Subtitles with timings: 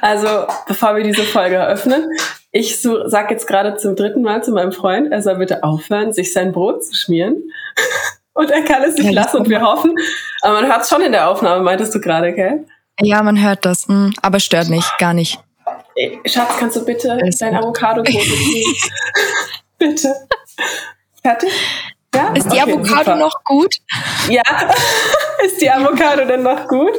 [0.00, 2.10] Also, bevor wir diese Folge eröffnen,
[2.50, 6.12] ich so, sag jetzt gerade zum dritten Mal zu meinem Freund, er soll bitte aufhören,
[6.12, 7.36] sich sein Brot zu schmieren.
[8.34, 9.96] Und er kann es nicht ja, lassen und wir hoffen.
[10.42, 12.66] Aber man hört es schon in der Aufnahme, meintest du gerade, gell?
[13.00, 15.40] Ja, man hört das, hm, aber stört nicht, gar nicht.
[16.24, 18.74] Schatz, kannst du bitte Alles dein Avocado-Brot ziehen?
[19.76, 20.14] bitte.
[21.20, 21.50] Fertig?
[22.14, 22.32] Ja?
[22.32, 23.16] Ist die okay, Avocado super.
[23.16, 23.74] noch gut?
[24.28, 24.42] Ja.
[25.44, 26.92] Ist die Avocado denn noch gut?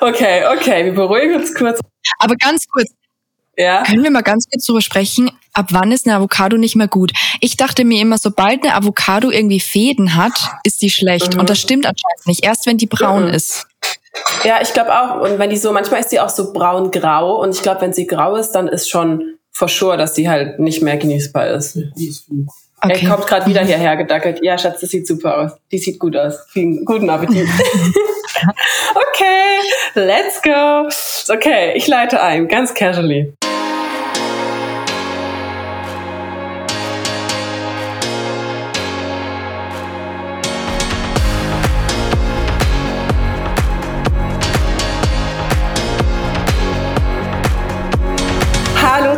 [0.00, 1.80] Okay, okay, wir beruhigen uns kurz.
[2.18, 2.90] Aber ganz kurz.
[3.56, 3.84] Ja.
[3.84, 7.12] Können wir mal ganz kurz drüber sprechen, ab wann ist eine Avocado nicht mehr gut?
[7.40, 10.32] Ich dachte mir immer, sobald eine Avocado irgendwie Fäden hat,
[10.64, 11.34] ist die schlecht.
[11.34, 11.40] Mhm.
[11.40, 12.44] Und das stimmt anscheinend nicht.
[12.44, 13.34] Erst wenn die braun mhm.
[13.34, 13.66] ist.
[14.44, 15.20] Ja, ich glaube auch.
[15.20, 17.40] Und wenn die so, manchmal ist die auch so braun-grau.
[17.42, 20.58] Und ich glaube, wenn sie grau ist, dann ist schon for sure, dass sie halt
[20.58, 21.76] nicht mehr genießbar ist.
[21.76, 23.00] Okay.
[23.06, 24.40] Er kommt gerade wieder hierher gedackelt.
[24.42, 25.52] Ja, Schatz, das sieht super aus.
[25.70, 26.34] Die sieht gut aus.
[26.52, 27.48] Vielen guten Appetit.
[28.94, 29.60] okay,
[29.94, 30.88] let's go.
[31.32, 33.32] Okay, ich leite ein, ganz casually.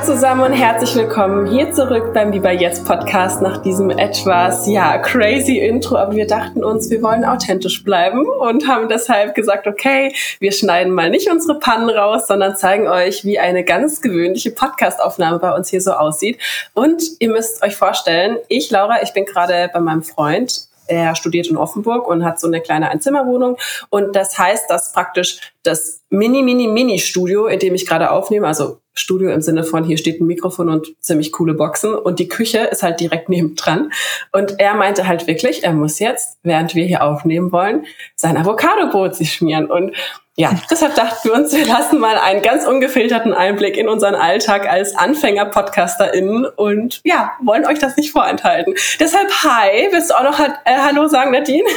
[0.06, 5.58] Zusammen und herzlich willkommen hier zurück beim Lieber Jetzt Podcast nach diesem etwas, ja, crazy
[5.58, 5.96] Intro.
[5.96, 10.92] Aber wir dachten uns, wir wollen authentisch bleiben und haben deshalb gesagt, okay, wir schneiden
[10.92, 15.70] mal nicht unsere Pannen raus, sondern zeigen euch, wie eine ganz gewöhnliche Podcastaufnahme bei uns
[15.70, 16.38] hier so aussieht.
[16.72, 21.48] Und ihr müsst euch vorstellen, ich, Laura, ich bin gerade bei meinem Freund er studiert
[21.48, 23.56] in Offenburg und hat so eine kleine Einzimmerwohnung.
[23.90, 28.80] Und das heißt, dass praktisch das Mini, Mini, Mini-Studio, in dem ich gerade aufnehme, also
[28.94, 32.60] Studio im Sinne von, hier steht ein Mikrofon und ziemlich coole Boxen und die Küche
[32.60, 33.92] ist halt direkt nebendran.
[34.32, 39.14] Und er meinte halt wirklich, er muss jetzt, während wir hier aufnehmen wollen, sein Avocado-Brot
[39.14, 39.66] sich schmieren.
[39.66, 39.94] Und
[40.36, 44.66] ja, deshalb dachten wir uns, wir lassen mal einen ganz ungefilterten Einblick in unseren Alltag
[44.66, 48.74] als Anfänger-PodcasterInnen und ja, wollen euch das nicht vorenthalten.
[48.98, 51.68] Deshalb, hi, willst du auch noch äh, Hallo sagen, Nadine?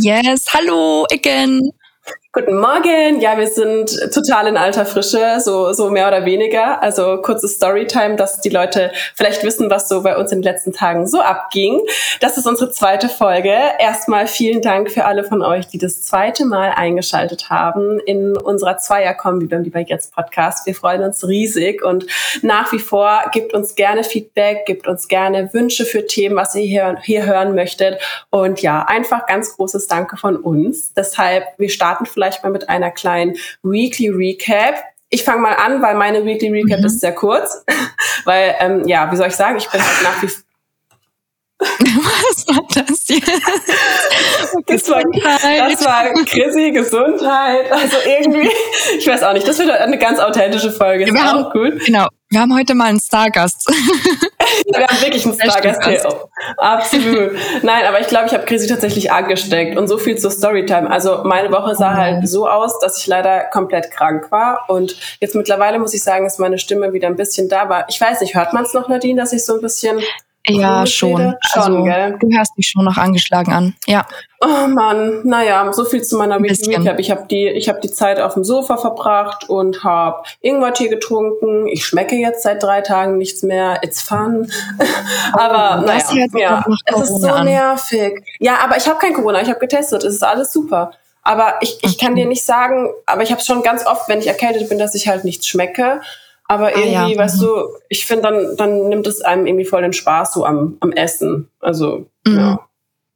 [0.00, 1.72] Yes, hallo again.
[2.34, 3.20] Guten Morgen.
[3.20, 6.82] Ja, wir sind total in alter Frische, so, so mehr oder weniger.
[6.82, 10.72] Also kurzes Storytime, dass die Leute vielleicht wissen, was so bei uns in den letzten
[10.72, 11.80] Tagen so abging.
[12.18, 13.54] Das ist unsere zweite Folge.
[13.78, 18.78] Erstmal vielen Dank für alle von euch, die das zweite Mal eingeschaltet haben in unserer
[18.78, 20.66] Zweierkombi beim Lieber Jetzt Podcast.
[20.66, 22.04] Wir freuen uns riesig und
[22.42, 26.66] nach wie vor gebt uns gerne Feedback, gebt uns gerne Wünsche für Themen, was ihr
[26.66, 28.00] hier, hier hören möchtet.
[28.30, 30.92] Und ja, einfach ganz großes Danke von uns.
[30.94, 34.82] Deshalb, wir starten vielleicht vielleicht mal mit einer kleinen Weekly Recap.
[35.10, 36.86] Ich fange mal an, weil meine Weekly Recap mhm.
[36.86, 37.64] ist sehr kurz.
[38.24, 40.43] weil, ähm, ja, wie soll ich sagen, ich bin halt nach wie vor
[41.78, 43.30] was war das jetzt?
[44.66, 47.70] Das war, das war Chrissy, Gesundheit.
[47.70, 48.50] Also irgendwie,
[48.98, 51.06] ich weiß auch nicht, das wird eine ganz authentische Folge.
[51.06, 51.84] wir haben, gut.
[51.84, 53.66] Genau, wir haben heute mal einen Stargast.
[54.72, 56.28] wir haben wirklich einen Stargast hier.
[56.56, 57.32] Absolut.
[57.62, 59.76] Nein, aber ich glaube, ich habe Chrissy tatsächlich angesteckt.
[59.78, 60.90] Und so viel zur Storytime.
[60.90, 64.64] Also meine Woche sah oh halt so aus, dass ich leider komplett krank war.
[64.68, 67.62] Und jetzt mittlerweile muss ich sagen, ist meine Stimme wieder ein bisschen da.
[67.62, 70.02] Aber ich weiß nicht, hört man es noch, Nadine, dass ich so ein bisschen
[70.46, 71.34] ja, schon.
[71.40, 72.16] schon also, gell?
[72.20, 73.74] Du hörst dich schon noch angeschlagen an.
[73.86, 74.06] Ja.
[74.40, 76.98] Oh Mann, naja, so viel zu meiner Weekly Recap.
[76.98, 81.66] Ich habe die, ich habe die Zeit auf dem Sofa verbracht und habe Ingwertee getrunken.
[81.68, 83.78] Ich schmecke jetzt seit drei Tagen nichts mehr.
[83.82, 84.50] It's fun.
[85.32, 87.46] aber oh, naja, ja, es ist so an.
[87.46, 88.22] nervig.
[88.38, 89.40] Ja, aber ich habe kein Corona.
[89.40, 90.04] Ich habe getestet.
[90.04, 90.92] Es ist alles super.
[91.22, 94.26] Aber ich, ich kann dir nicht sagen, aber ich habe schon ganz oft, wenn ich
[94.26, 96.02] erkältet bin, dass ich halt nichts schmecke.
[96.46, 97.18] Aber irgendwie, ah, ja.
[97.18, 100.76] weißt du, ich finde, dann, dann nimmt es einem irgendwie voll den Spaß so am,
[100.80, 101.48] am Essen.
[101.58, 102.36] Also, mhm.
[102.36, 102.60] ja,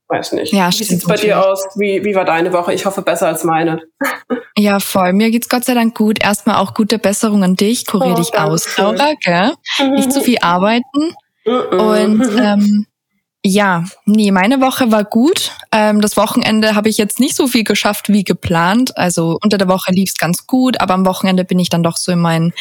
[0.09, 0.53] weiß nicht.
[0.53, 1.67] Ja, wie sieht's bei dir aus?
[1.77, 2.73] Wie, wie war deine Woche?
[2.73, 3.83] Ich hoffe besser als meine.
[4.61, 5.13] Ja, voll.
[5.13, 6.21] Mir geht's Gott sei Dank gut.
[6.21, 7.87] Erstmal auch gute Besserung an dich.
[7.87, 9.53] Kurier oh, dich aus, Laura, gell?
[9.93, 11.15] Nicht zu viel arbeiten.
[11.45, 11.79] Mhm.
[11.79, 12.87] Und ähm,
[13.49, 15.53] ja, nee, meine Woche war gut.
[15.73, 18.97] Ähm, das Wochenende habe ich jetzt nicht so viel geschafft wie geplant.
[18.99, 21.97] Also unter der Woche lief es ganz gut, aber am Wochenende bin ich dann doch
[21.97, 22.53] so in meinen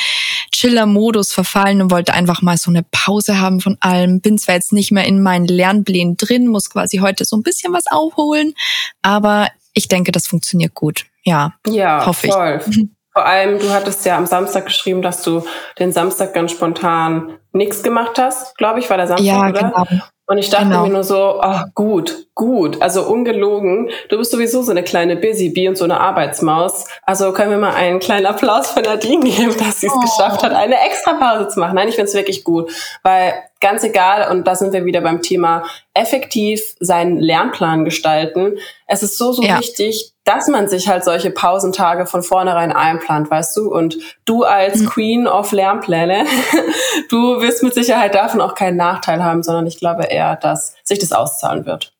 [0.53, 4.21] Chiller-Modus verfallen und wollte einfach mal so eine Pause haben von allem.
[4.21, 7.73] Bin zwar jetzt nicht mehr in meinen Lernplänen drin, muss quasi heute so ein bisschen
[7.73, 8.53] was aufholen,
[9.01, 11.05] aber ich denke, das funktioniert gut.
[11.23, 12.61] Ja, ja hoffe voll.
[12.65, 12.87] ich.
[13.13, 15.43] Vor allem, du hattest ja am Samstag geschrieben, dass du
[15.79, 19.87] den Samstag ganz spontan nichts gemacht hast, glaube ich, war der Samstag, ja, oder?
[19.87, 20.03] Genau.
[20.29, 20.83] Und ich dachte genau.
[20.83, 23.89] mir nur so, ach gut, gut, also ungelogen.
[24.09, 26.83] Du bist sowieso so eine kleine Busy Bee und so eine Arbeitsmaus.
[27.03, 30.01] Also können wir mal einen kleinen Applaus für Nadine geben, dass sie es oh.
[30.01, 31.75] geschafft hat, eine extra Pause zu machen.
[31.75, 32.69] Nein, ich finde es wirklich gut,
[33.03, 35.63] weil ganz egal, und da sind wir wieder beim Thema
[35.93, 38.57] effektiv seinen Lernplan gestalten.
[38.85, 39.59] Es ist so, so ja.
[39.59, 43.73] wichtig, dass man sich halt solche Pausentage von vornherein einplant, weißt du?
[43.73, 44.89] Und du als mhm.
[44.89, 46.25] Queen of Lernpläne,
[47.09, 50.99] du wirst mit Sicherheit davon auch keinen Nachteil haben, sondern ich glaube eher, dass sich
[50.99, 51.96] das auszahlen wird.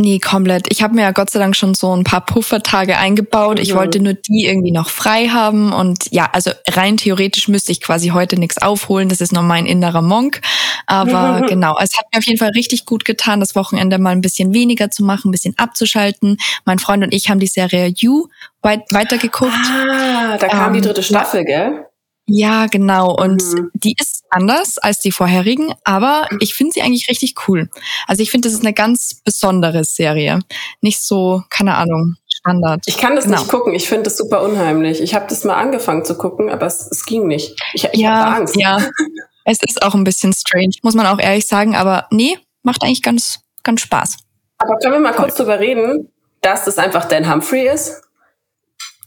[0.00, 0.66] Nee, komplett.
[0.70, 3.56] Ich habe mir ja Gott sei Dank schon so ein paar Puffertage eingebaut.
[3.56, 3.62] Mhm.
[3.62, 5.72] Ich wollte nur die irgendwie noch frei haben.
[5.72, 9.08] Und ja, also rein theoretisch müsste ich quasi heute nichts aufholen.
[9.08, 10.40] Das ist noch mein innerer Monk.
[10.86, 11.46] Aber mhm.
[11.48, 14.54] genau, es hat mir auf jeden Fall richtig gut getan, das Wochenende mal ein bisschen
[14.54, 16.36] weniger zu machen, ein bisschen abzuschalten.
[16.64, 18.28] Mein Freund und ich haben die Serie You
[18.62, 19.52] weit weitergeguckt.
[19.52, 21.87] Ah, da kam ähm, die dritte Staffel, gell?
[22.30, 23.16] Ja, genau.
[23.16, 23.70] Und mhm.
[23.72, 27.70] die ist anders als die vorherigen, aber ich finde sie eigentlich richtig cool.
[28.06, 30.40] Also ich finde, das ist eine ganz besondere Serie.
[30.82, 32.84] Nicht so, keine Ahnung, Standard.
[32.86, 33.38] Ich kann das genau.
[33.38, 33.74] nicht gucken.
[33.74, 35.00] Ich finde das super unheimlich.
[35.00, 37.58] Ich habe das mal angefangen zu gucken, aber es, es ging nicht.
[37.72, 38.56] Ich, ich ja, habe Angst.
[38.56, 38.76] Ja,
[39.44, 41.76] es ist auch ein bisschen strange, muss man auch ehrlich sagen.
[41.76, 44.18] Aber nee, macht eigentlich ganz, ganz Spaß.
[44.58, 48.02] Aber können wir mal kurz drüber reden, dass das einfach Dan Humphrey ist?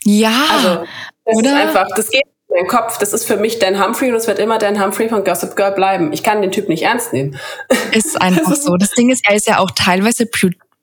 [0.03, 0.33] Ja.
[0.51, 0.85] Also,
[1.25, 1.49] das oder?
[1.49, 2.23] ist einfach, das geht
[2.53, 5.23] mein Kopf, das ist für mich Dan Humphrey und es wird immer Dan Humphrey von
[5.23, 6.13] Gossip Girl bleiben.
[6.13, 7.37] Ich kann den Typ nicht ernst nehmen.
[7.91, 8.77] Ist einfach so.
[8.77, 10.25] Das Ding ist, er ist ja auch teilweise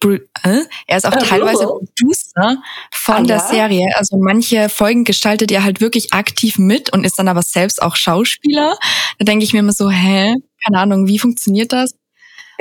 [0.00, 2.62] er ist auch teilweise Producer
[2.92, 3.48] von ah, der ja?
[3.48, 3.86] Serie.
[3.96, 7.96] Also manche Folgen gestaltet er halt wirklich aktiv mit und ist dann aber selbst auch
[7.96, 8.78] Schauspieler.
[9.18, 11.96] Da denke ich mir immer so, hä, keine Ahnung, wie funktioniert das?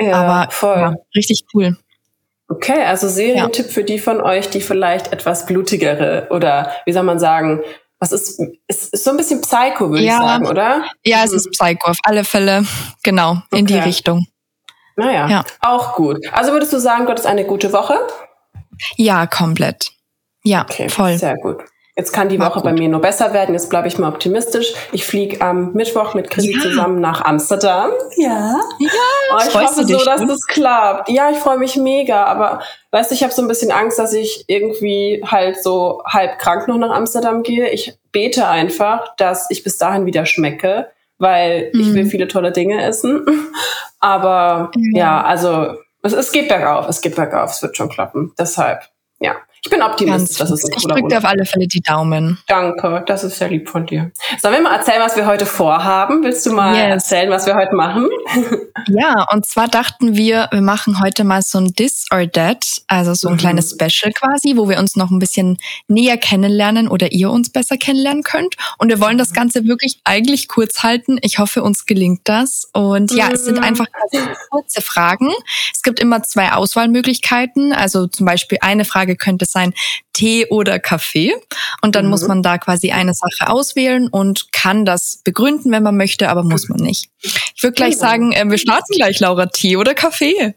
[0.00, 0.78] Ja, aber voll.
[0.78, 1.76] Ja, richtig cool.
[2.48, 3.72] Okay, also Serientipp ja.
[3.72, 7.60] für die von euch, die vielleicht etwas blutigere oder wie soll man sagen,
[8.00, 10.14] was ist, ist, ist so ein bisschen Psycho, würde ja.
[10.14, 10.84] ich sagen, oder?
[11.04, 11.36] Ja, es mhm.
[11.38, 12.64] ist Psycho, auf alle Fälle,
[13.02, 14.26] genau, in die Richtung.
[14.96, 15.44] Naja, ja.
[15.60, 16.18] auch gut.
[16.32, 17.98] Also würdest du sagen, Gott ist eine gute Woche?
[18.96, 19.92] Ja, komplett.
[20.42, 21.18] Ja, okay, voll.
[21.18, 21.62] Sehr gut.
[21.98, 23.54] Jetzt kann die Woche bei mir nur besser werden.
[23.54, 24.72] Jetzt bleibe ich mal optimistisch.
[24.92, 26.62] Ich fliege am Mittwoch mit Chrissy ja.
[26.62, 27.90] zusammen nach Amsterdam.
[28.16, 28.56] Ja.
[28.78, 28.90] Ja.
[29.32, 31.08] Oh, ich hoffe so, dass das klappt.
[31.08, 32.22] Ja, ich freue mich mega.
[32.26, 32.60] Aber
[32.92, 36.68] weißt du, ich habe so ein bisschen Angst, dass ich irgendwie halt so halb krank
[36.68, 37.68] noch nach Amsterdam gehe.
[37.70, 41.80] Ich bete einfach, dass ich bis dahin wieder schmecke, weil mhm.
[41.80, 42.10] ich will mhm.
[42.10, 43.26] viele tolle Dinge essen.
[43.98, 44.94] Aber mhm.
[44.94, 45.74] ja, also
[46.04, 46.88] es, es geht bergauf.
[46.88, 47.50] Es geht bergauf.
[47.50, 48.34] Es wird schon klappen.
[48.38, 48.84] Deshalb,
[49.18, 49.34] ja.
[49.64, 52.38] Ich bin optimistisch, dass es ein Ich drücke dir auf alle Fälle die Daumen.
[52.46, 54.12] Danke, das ist sehr lieb von dir.
[54.40, 56.22] Sollen wir mal erzählen, was wir heute vorhaben?
[56.22, 56.90] Willst du mal yes.
[56.90, 58.08] erzählen, was wir heute machen?
[58.86, 63.14] ja, und zwar dachten wir, wir machen heute mal so ein This or That, also
[63.14, 63.38] so ein mhm.
[63.38, 65.58] kleines Special quasi, wo wir uns noch ein bisschen
[65.88, 68.54] näher kennenlernen oder ihr uns besser kennenlernen könnt.
[68.78, 71.18] Und wir wollen das Ganze wirklich eigentlich kurz halten.
[71.22, 72.68] Ich hoffe, uns gelingt das.
[72.72, 73.34] Und ja, mhm.
[73.34, 73.64] es sind mhm.
[73.64, 73.86] einfach
[74.50, 75.32] kurze Fragen.
[75.74, 77.72] Es gibt immer zwei Auswahlmöglichkeiten.
[77.72, 79.74] Also zum Beispiel eine Frage könnte sein
[80.12, 81.34] Tee oder Kaffee.
[81.82, 82.10] Und dann mhm.
[82.10, 86.42] muss man da quasi eine Sache auswählen und kann das begründen, wenn man möchte, aber
[86.42, 87.10] muss man nicht.
[87.56, 90.54] Ich würde gleich sagen, äh, wir starten gleich, Laura, Tee oder Kaffee?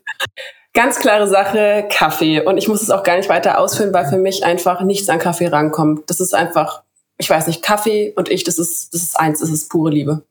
[0.74, 2.42] Ganz klare Sache, Kaffee.
[2.42, 5.20] Und ich muss es auch gar nicht weiter ausführen, weil für mich einfach nichts an
[5.20, 6.10] Kaffee rankommt.
[6.10, 6.84] Das ist einfach,
[7.18, 10.24] ich weiß nicht, Kaffee und ich, das ist, das ist eins, das ist pure Liebe.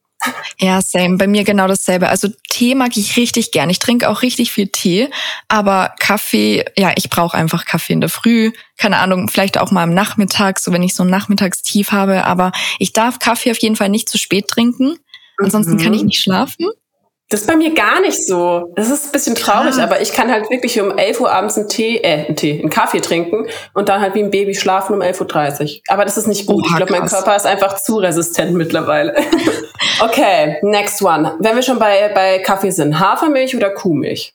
[0.58, 1.16] Ja, same.
[1.16, 2.08] Bei mir genau dasselbe.
[2.08, 3.70] Also Tee mag ich richtig gern.
[3.70, 5.08] Ich trinke auch richtig viel Tee,
[5.48, 8.52] aber Kaffee, ja, ich brauche einfach Kaffee in der Früh.
[8.76, 12.24] Keine Ahnung, vielleicht auch mal am Nachmittag, so wenn ich so ein Nachmittagstief habe.
[12.24, 14.98] Aber ich darf Kaffee auf jeden Fall nicht zu spät trinken.
[15.38, 15.78] Ansonsten mhm.
[15.78, 16.66] kann ich nicht schlafen.
[17.30, 18.72] Das ist bei mir gar nicht so.
[18.74, 19.84] Das ist ein bisschen traurig, ja.
[19.84, 22.70] aber ich kann halt wirklich um 11 Uhr abends einen Tee, äh, einen Tee, einen
[22.70, 25.80] Kaffee trinken und dann halt wie ein Baby schlafen um 11.30 Uhr.
[25.88, 26.64] Aber das ist nicht gut.
[26.64, 29.14] Oha, ich glaube, mein Körper ist einfach zu resistent mittlerweile.
[30.00, 31.36] okay, next one.
[31.38, 34.34] Wenn wir schon bei, bei Kaffee sind, Hafermilch oder Kuhmilch?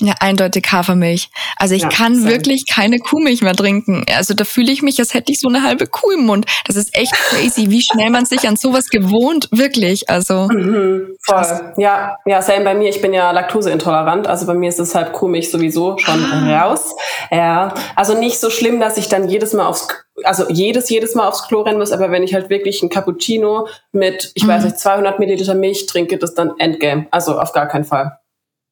[0.00, 1.30] Ja, eindeutig Hafermilch.
[1.56, 4.04] Also ich ja, kann wirklich keine Kuhmilch mehr trinken.
[4.16, 6.46] Also da fühle ich mich, als hätte ich so eine halbe Kuh im Mund.
[6.66, 10.08] Das ist echt crazy, wie schnell man sich an sowas gewohnt, wirklich.
[10.08, 11.74] Also mhm, voll.
[11.76, 12.88] Ja, ja, same bei mir.
[12.88, 16.62] Ich bin ja laktoseintolerant, also bei mir ist es halt Kuhmilch sowieso schon ah.
[16.62, 16.94] raus.
[17.30, 19.88] Ja, also nicht so schlimm, dass ich dann jedes Mal aufs
[20.24, 23.68] also jedes, jedes Mal aufs Klo rennen muss, aber wenn ich halt wirklich ein Cappuccino
[23.92, 24.48] mit, ich mhm.
[24.48, 27.06] weiß nicht, 200 Milliliter Milch trinke, das dann Endgame.
[27.10, 28.19] Also auf gar keinen Fall.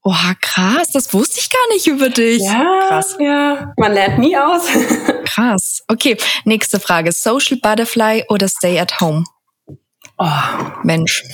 [0.08, 2.42] Oha, krass, das wusste ich gar nicht über dich.
[2.42, 3.18] Ja, krass.
[3.20, 4.66] Ja, man lernt nie aus.
[5.26, 5.82] krass.
[5.86, 7.12] Okay, nächste Frage.
[7.12, 9.24] Social Butterfly oder Stay at Home?
[10.16, 10.26] Oh.
[10.82, 11.24] Mensch.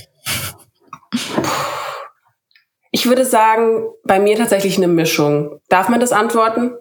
[2.91, 5.61] Ich würde sagen, bei mir tatsächlich eine Mischung.
[5.69, 6.73] Darf man das antworten?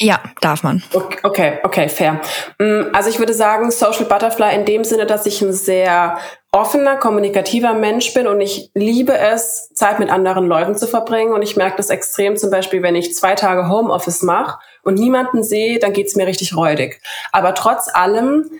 [0.00, 0.82] Ja, darf man.
[1.22, 2.20] Okay, okay, fair.
[2.58, 6.18] Mm, also ich würde sagen, Social Butterfly in dem Sinne, dass ich ein sehr
[6.52, 11.32] offener, kommunikativer Mensch bin und ich liebe es, Zeit mit anderen Leuten zu verbringen.
[11.32, 15.42] Und ich merke das extrem zum Beispiel, wenn ich zwei Tage Homeoffice mache und niemanden
[15.42, 17.02] sehe, dann geht's mir richtig räudig.
[17.32, 18.50] Aber trotz allem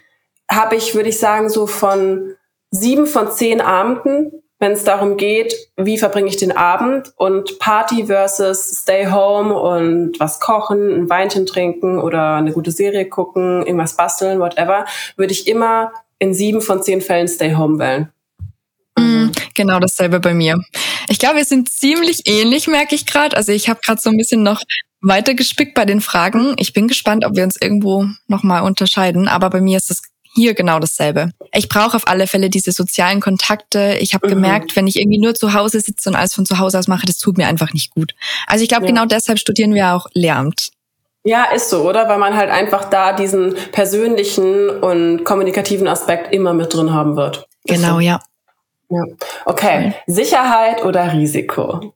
[0.50, 2.34] habe ich, würde ich sagen, so von
[2.70, 8.06] sieben von zehn Abenden wenn es darum geht, wie verbringe ich den Abend und Party
[8.06, 13.96] versus Stay Home und was kochen, ein Weinchen trinken oder eine gute Serie gucken, irgendwas
[13.96, 14.84] basteln, whatever,
[15.16, 18.12] würde ich immer in sieben von zehn Fällen Stay Home wählen.
[18.98, 20.58] Mhm, genau dasselbe bei mir.
[21.08, 23.36] Ich glaube, wir sind ziemlich ähnlich, merke ich gerade.
[23.36, 24.62] Also ich habe gerade so ein bisschen noch
[25.00, 26.54] weiter gespickt bei den Fragen.
[26.58, 29.28] Ich bin gespannt, ob wir uns irgendwo nochmal unterscheiden.
[29.28, 30.02] Aber bei mir ist es
[30.34, 31.30] hier genau dasselbe.
[31.52, 33.96] Ich brauche auf alle Fälle diese sozialen Kontakte.
[34.00, 34.30] Ich habe mhm.
[34.30, 37.06] gemerkt, wenn ich irgendwie nur zu Hause sitze und alles von zu Hause aus mache,
[37.06, 38.14] das tut mir einfach nicht gut.
[38.46, 38.90] Also ich glaube, ja.
[38.90, 40.70] genau deshalb studieren wir auch Lehramt.
[41.28, 42.08] Ja, ist so, oder?
[42.08, 47.46] Weil man halt einfach da diesen persönlichen und kommunikativen Aspekt immer mit drin haben wird.
[47.66, 48.00] genau, so.
[48.00, 48.18] ja.
[48.88, 49.02] ja.
[49.44, 51.92] Okay, Sicherheit oder Risiko?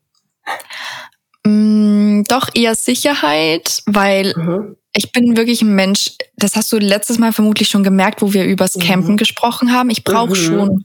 [1.45, 7.19] Mm, doch eher Sicherheit, weil mhm ich bin wirklich ein Mensch, das hast du letztes
[7.19, 8.81] Mal vermutlich schon gemerkt, wo wir übers mhm.
[8.81, 9.89] Campen gesprochen haben.
[9.89, 10.35] Ich brauche mhm.
[10.35, 10.85] schon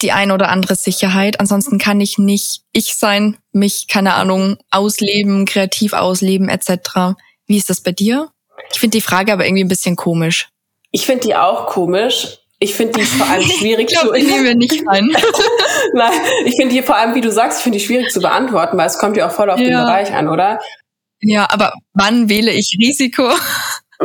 [0.00, 1.40] die ein oder andere Sicherheit.
[1.40, 7.16] Ansonsten kann ich nicht ich sein, mich, keine Ahnung, ausleben, kreativ ausleben etc.
[7.52, 8.30] Wie ist das bei dir?
[8.72, 10.48] Ich finde die Frage aber irgendwie ein bisschen komisch.
[10.90, 12.38] Ich finde die auch komisch.
[12.60, 14.14] Ich finde die vor allem schwierig ich glaub, zu.
[14.14, 15.14] Ich nehme nicht rein.
[15.92, 16.12] Nein,
[16.46, 18.86] ich finde die vor allem, wie du sagst, ich finde die schwierig zu beantworten, weil
[18.86, 19.66] es kommt ja auch voll auf ja.
[19.66, 20.60] den Bereich an, oder?
[21.20, 23.28] Ja, aber wann wähle ich Risiko?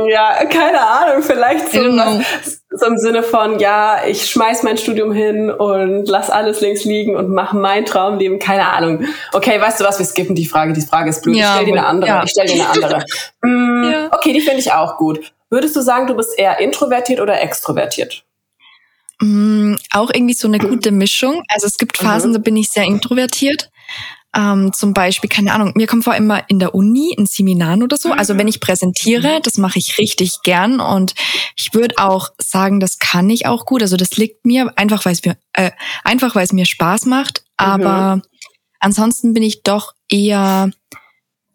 [0.09, 5.11] Ja, keine Ahnung, vielleicht so, was, so im Sinne von, ja, ich schmeiß mein Studium
[5.11, 9.05] hin und lass alles links liegen und mache mein Traumleben, keine Ahnung.
[9.33, 11.65] Okay, weißt du was, wir skippen die Frage, die Frage ist blöd, ja, ich stell
[11.65, 12.23] dir eine andere, ja.
[12.23, 13.05] ich stell dir eine andere.
[13.41, 14.09] mm, ja.
[14.13, 15.33] Okay, die finde ich auch gut.
[15.49, 18.23] Würdest du sagen, du bist eher introvertiert oder extrovertiert?
[19.21, 21.43] Mm, auch irgendwie so eine gute Mischung.
[21.49, 22.33] Also es gibt Phasen, mhm.
[22.35, 23.69] da bin ich sehr introvertiert.
[24.37, 27.97] Ähm, zum Beispiel, keine Ahnung, mir kommt vor immer in der Uni, in Seminaren oder
[27.97, 28.11] so.
[28.11, 29.41] Also wenn ich präsentiere, mhm.
[29.41, 31.15] das mache ich richtig gern und
[31.55, 33.81] ich würde auch sagen, das kann ich auch gut.
[33.81, 35.71] Also das liegt mir einfach, weil es mir äh,
[36.03, 37.45] einfach, weil es mir Spaß macht.
[37.57, 38.21] Aber mhm.
[38.79, 40.69] ansonsten bin ich doch eher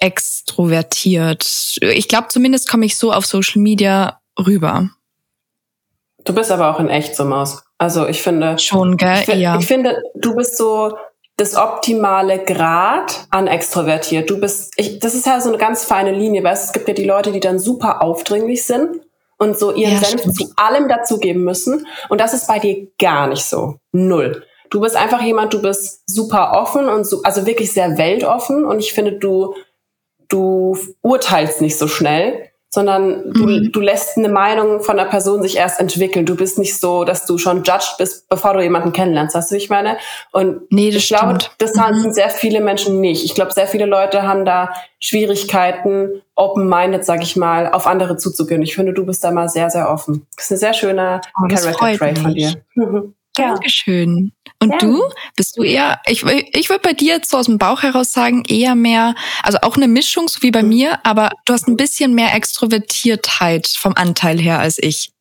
[0.00, 1.78] extrovertiert.
[1.80, 4.90] Ich glaube, zumindest komme ich so auf Social Media rüber.
[6.24, 7.62] Du bist aber auch in echt so Maus.
[7.78, 9.22] Also ich finde schon, gell?
[9.22, 9.56] Ich, ja.
[9.56, 10.96] ich finde, du bist so
[11.42, 14.30] das optimale Grad an extrovertiert.
[14.30, 16.94] Du bist, ich, das ist ja so eine ganz feine Linie, weil es gibt ja
[16.94, 19.00] die Leute, die dann super aufdringlich sind
[19.38, 20.36] und so ihren ja, Senf stimmt.
[20.36, 21.86] zu allem dazugeben müssen.
[22.08, 23.78] Und das ist bei dir gar nicht so.
[23.90, 24.44] Null.
[24.70, 28.64] Du bist einfach jemand, du bist super offen und so, also wirklich sehr weltoffen.
[28.64, 29.54] Und ich finde, du,
[30.28, 33.70] du urteilst nicht so schnell sondern du, mhm.
[33.70, 36.24] du lässt eine Meinung von einer Person sich erst entwickeln.
[36.24, 39.34] Du bist nicht so, dass du schon judged bist, bevor du jemanden kennenlernst.
[39.34, 39.98] Weißt du, wie ich meine?
[40.32, 41.80] Und nee, das ich glaube, das mhm.
[41.80, 43.24] haben sehr viele Menschen nicht.
[43.24, 48.62] Ich glaube, sehr viele Leute haben da Schwierigkeiten, open-minded, sag ich mal, auf andere zuzugehen.
[48.62, 50.26] Ich finde, du bist da mal sehr, sehr offen.
[50.36, 52.54] Das ist ein sehr schöner oh, Character-Trait von dir.
[53.36, 54.32] Dankeschön.
[54.62, 54.78] Und ja.
[54.78, 55.02] du?
[55.36, 58.44] Bist du eher, ich, ich würde bei dir jetzt so aus dem Bauch heraus sagen,
[58.48, 62.14] eher mehr, also auch eine Mischung, so wie bei mir, aber du hast ein bisschen
[62.14, 65.12] mehr Extrovertiertheit vom Anteil her als ich.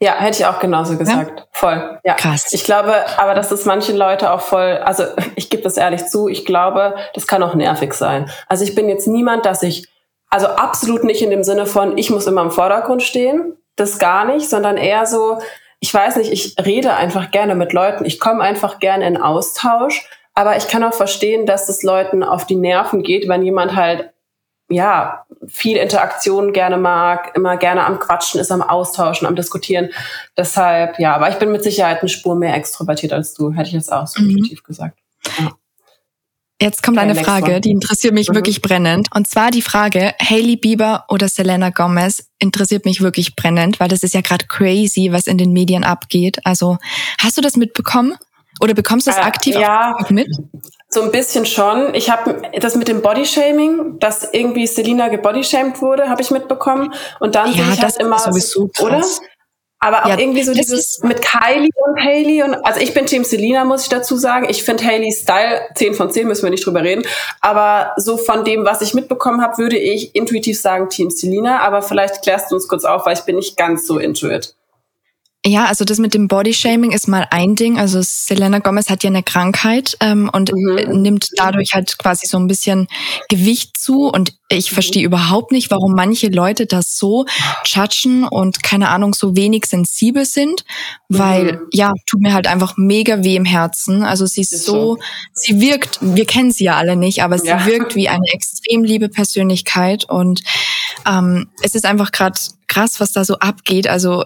[0.00, 1.40] Ja, hätte ich auch genauso gesagt.
[1.40, 1.46] Ja?
[1.50, 2.00] Voll.
[2.04, 2.14] Ja.
[2.14, 2.52] Krass.
[2.52, 6.28] Ich glaube, aber dass das manche Leute auch voll, also ich gebe das ehrlich zu,
[6.28, 8.30] ich glaube, das kann auch nervig sein.
[8.48, 9.88] Also ich bin jetzt niemand, dass ich,
[10.30, 14.24] also absolut nicht in dem Sinne von, ich muss immer im Vordergrund stehen, das gar
[14.24, 15.38] nicht, sondern eher so,
[15.84, 18.06] ich weiß nicht, ich rede einfach gerne mit Leuten.
[18.06, 20.08] Ich komme einfach gerne in Austausch.
[20.32, 24.10] Aber ich kann auch verstehen, dass es Leuten auf die Nerven geht, wenn jemand halt
[24.70, 29.90] ja, viel Interaktion gerne mag, immer gerne am Quatschen ist, am Austauschen, am Diskutieren.
[30.38, 33.74] Deshalb, ja, aber ich bin mit Sicherheit eine Spur mehr extrovertiert als du, hätte ich
[33.74, 34.42] jetzt auch so mhm.
[34.66, 34.98] gesagt.
[35.38, 35.52] Ja.
[36.60, 38.36] Jetzt kommt eine Frage, die interessiert mich mhm.
[38.36, 39.08] wirklich brennend.
[39.14, 44.02] Und zwar die Frage, Hailey Bieber oder Selena Gomez interessiert mich wirklich brennend, weil das
[44.02, 46.38] ist ja gerade crazy, was in den Medien abgeht.
[46.44, 46.78] Also
[47.20, 48.14] hast du das mitbekommen?
[48.60, 50.28] Oder bekommst du das äh, aktiv ja, mit?
[50.88, 51.92] So ein bisschen schon.
[51.94, 56.94] Ich habe das mit dem Bodyshaming, dass irgendwie Selina gebodyshamed wurde, habe ich mitbekommen.
[57.18, 58.84] Und dann ja, ich halt immer, sowieso krass.
[58.84, 59.04] oder?
[59.84, 63.22] Aber auch ja, irgendwie so dieses mit Kylie und Haley und also ich bin Team
[63.22, 64.46] Selina, muss ich dazu sagen.
[64.48, 67.02] Ich finde Haleys Style 10 von 10, müssen wir nicht drüber reden.
[67.42, 71.60] Aber so von dem, was ich mitbekommen habe, würde ich intuitiv sagen Team Selina.
[71.60, 74.54] Aber vielleicht klärst du uns kurz auf, weil ich bin nicht ganz so intuit.
[75.46, 77.78] Ja, also das mit dem Bodyshaming ist mal ein Ding.
[77.78, 81.02] Also Selena Gomez hat ja eine Krankheit ähm, und mhm.
[81.02, 82.88] nimmt dadurch halt quasi so ein bisschen
[83.28, 84.08] Gewicht zu.
[84.08, 84.74] Und ich mhm.
[84.74, 87.26] verstehe überhaupt nicht, warum manche Leute das so
[87.66, 90.64] judgen und keine Ahnung so wenig sensibel sind,
[91.10, 91.58] weil mhm.
[91.72, 94.02] ja tut mir halt einfach mega weh im Herzen.
[94.02, 94.98] Also sie ist, ist so, so,
[95.34, 97.66] sie wirkt, wir kennen sie ja alle nicht, aber sie ja.
[97.66, 100.42] wirkt wie eine extrem liebe Persönlichkeit und
[101.06, 103.86] ähm, es ist einfach gerade krass, was da so abgeht.
[103.86, 104.24] Also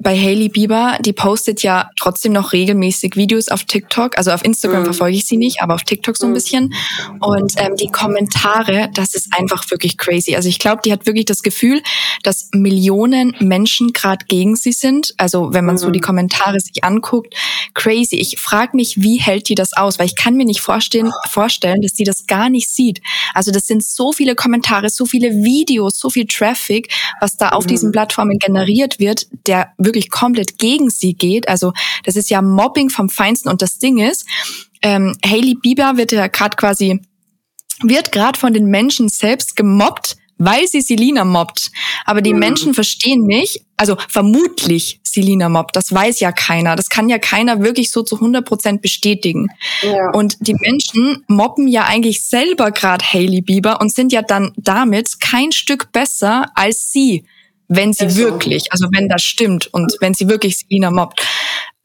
[0.00, 4.16] bei Hailey Bieber, die postet ja trotzdem noch regelmäßig Videos auf TikTok.
[4.16, 4.84] Also auf Instagram mhm.
[4.86, 6.34] verfolge ich sie nicht, aber auf TikTok so ein mhm.
[6.34, 6.74] bisschen.
[7.20, 10.36] Und ähm, die Kommentare, das ist einfach wirklich crazy.
[10.36, 11.82] Also ich glaube, die hat wirklich das Gefühl,
[12.22, 15.14] dass Millionen Menschen gerade gegen sie sind.
[15.16, 15.78] Also wenn man mhm.
[15.78, 16.04] so die mhm.
[16.04, 17.34] Kommentare sich anguckt,
[17.74, 18.16] crazy.
[18.16, 19.98] Ich frage mich, wie hält die das aus?
[19.98, 23.00] Weil ich kann mir nicht vorstellen, vorstellen, dass die das gar nicht sieht.
[23.34, 27.66] Also das sind so viele Kommentare, so viele Videos, so viel Traffic, was da auf
[27.66, 27.92] diesen mhm.
[27.92, 31.48] Plattformen generiert wird, der wirklich komplett gegen sie geht.
[31.48, 31.72] Also
[32.04, 33.48] das ist ja Mobbing vom Feinsten.
[33.48, 34.26] Und das Ding ist,
[34.82, 37.00] ähm, Hailey Bieber wird ja gerade quasi
[37.82, 41.70] wird gerade von den Menschen selbst gemobbt, weil sie Selina mobbt.
[42.04, 42.38] Aber die mhm.
[42.38, 46.76] Menschen verstehen nicht, also vermutlich Selina mobbt, das weiß ja keiner.
[46.76, 49.48] Das kann ja keiner wirklich so zu 100 Prozent bestätigen.
[49.82, 50.10] Ja.
[50.12, 55.20] Und die Menschen mobben ja eigentlich selber gerade Hailey Bieber und sind ja dann damit
[55.20, 57.24] kein Stück besser als sie
[57.68, 61.24] wenn sie wirklich, also wenn das stimmt und wenn sie wirklich Selina mobbt.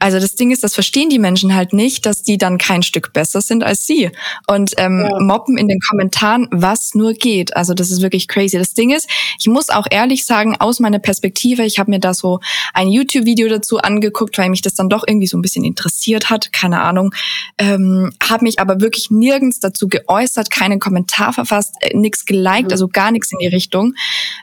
[0.03, 3.13] Also das Ding ist, das verstehen die Menschen halt nicht, dass die dann kein Stück
[3.13, 4.12] besser sind als sie
[4.48, 5.17] und ähm, ja.
[5.22, 7.55] mobben in den Kommentaren, was nur geht.
[7.55, 8.57] Also das ist wirklich crazy.
[8.57, 12.13] Das Ding ist, ich muss auch ehrlich sagen, aus meiner Perspektive, ich habe mir da
[12.13, 12.41] so
[12.74, 16.51] ein YouTube-Video dazu angeguckt, weil mich das dann doch irgendwie so ein bisschen interessiert hat,
[16.51, 17.15] keine Ahnung,
[17.57, 22.72] ähm, habe mich aber wirklich nirgends dazu geäußert, keinen Kommentar verfasst, äh, nichts geliked, mhm.
[22.72, 23.93] also gar nichts in die Richtung.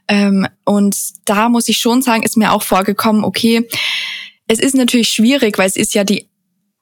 [0.08, 3.68] Ähm, und da muss ich schon sagen, ist mir auch vorgekommen, okay,
[4.50, 6.28] es ist natürlich schwierig, weil es ist ja die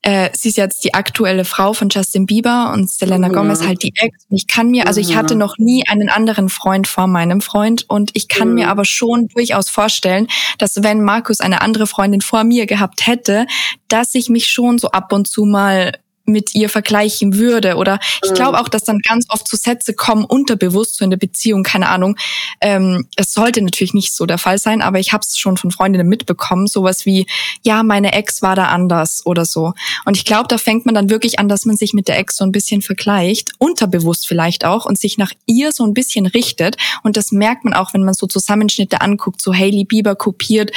[0.02, 3.32] äh, sie ist jetzt die aktuelle Frau von Justin Bieber und Selena mhm.
[3.32, 4.16] Gomez halt die Ex.
[4.30, 5.40] ich kann mir, also ich hatte mhm.
[5.40, 8.54] noch nie einen anderen Freund vor meinem Freund und ich kann mhm.
[8.54, 13.46] mir aber schon durchaus vorstellen, dass wenn Markus eine andere Freundin vor mir gehabt hätte,
[13.88, 15.92] dass ich mich schon so ab und zu mal
[16.28, 17.76] mit ihr vergleichen würde.
[17.76, 18.64] Oder ich glaube mhm.
[18.64, 21.88] auch, dass dann ganz oft zu so Sätze kommen, unterbewusst so in der Beziehung, keine
[21.88, 22.16] Ahnung.
[22.60, 25.70] Ähm, es sollte natürlich nicht so der Fall sein, aber ich habe es schon von
[25.70, 27.26] Freundinnen mitbekommen, sowas wie,
[27.62, 29.72] ja, meine Ex war da anders oder so.
[30.04, 32.36] Und ich glaube, da fängt man dann wirklich an, dass man sich mit der Ex
[32.36, 36.76] so ein bisschen vergleicht, unterbewusst vielleicht auch, und sich nach ihr so ein bisschen richtet.
[37.02, 40.72] Und das merkt man auch, wenn man so Zusammenschnitte anguckt, so Hailey Bieber kopiert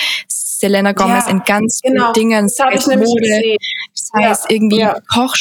[0.61, 2.13] Selena Gomez ja, in ganz genau.
[2.13, 3.57] vielen Dingen, sei es Mode,
[3.93, 4.95] sei es irgendwie ja.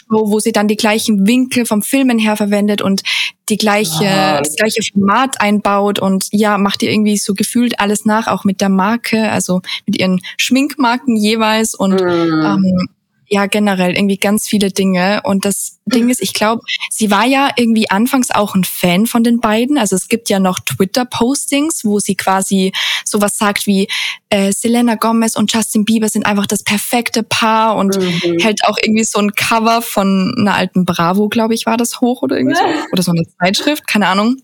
[0.09, 3.03] Kochshow, wo sie dann die gleichen Winkel vom Filmen her verwendet und
[3.49, 4.39] die gleiche, ja.
[4.39, 8.61] das gleiche Format einbaut und ja, macht ihr irgendwie so gefühlt alles nach, auch mit
[8.61, 12.43] der Marke, also mit ihren Schminkmarken jeweils und mm.
[12.45, 12.89] ähm,
[13.31, 15.21] ja generell irgendwie ganz viele Dinge.
[15.25, 19.23] Und das Ding ist, ich glaube, sie war ja irgendwie anfangs auch ein Fan von
[19.23, 19.79] den beiden.
[19.79, 22.73] Also es gibt ja noch Twitter-Postings, wo sie quasi
[23.05, 23.89] sowas sagt wie
[24.31, 28.39] äh, Selena Gomez und Justin Bieber sind einfach das perfekte Paar und mhm.
[28.41, 32.23] hält auch irgendwie so ein Cover von einer alten Bravo, glaube ich, war das hoch
[32.23, 32.65] oder irgendwie so.
[32.93, 34.43] Oder so eine Zeitschrift, keine Ahnung.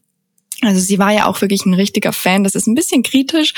[0.62, 2.42] Also sie war ja auch wirklich ein richtiger Fan.
[2.42, 3.52] Das ist ein bisschen kritisch,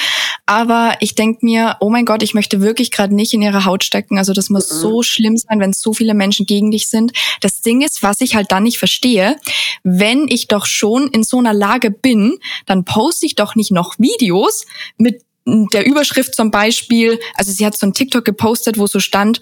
[0.47, 3.85] aber ich denke mir, oh mein Gott, ich möchte wirklich gerade nicht in ihre Haut
[3.85, 4.19] stecken.
[4.19, 4.77] Also das muss mhm.
[4.79, 7.13] so schlimm sein, wenn so viele Menschen gegen dich sind.
[7.41, 9.37] Das Ding ist, was ich halt dann nicht verstehe,
[9.85, 13.99] wenn ich doch schon in so einer Lage bin, dann poste ich doch nicht noch
[13.99, 14.65] Videos
[14.97, 19.41] mit der Überschrift zum Beispiel, also sie hat so ein TikTok gepostet, wo so stand,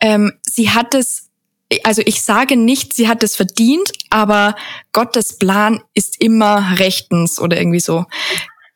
[0.00, 1.28] ähm, sie hat es
[1.84, 4.54] also ich sage nicht, sie hat es verdient, aber
[4.92, 8.06] Gottes Plan ist immer rechtens oder irgendwie so.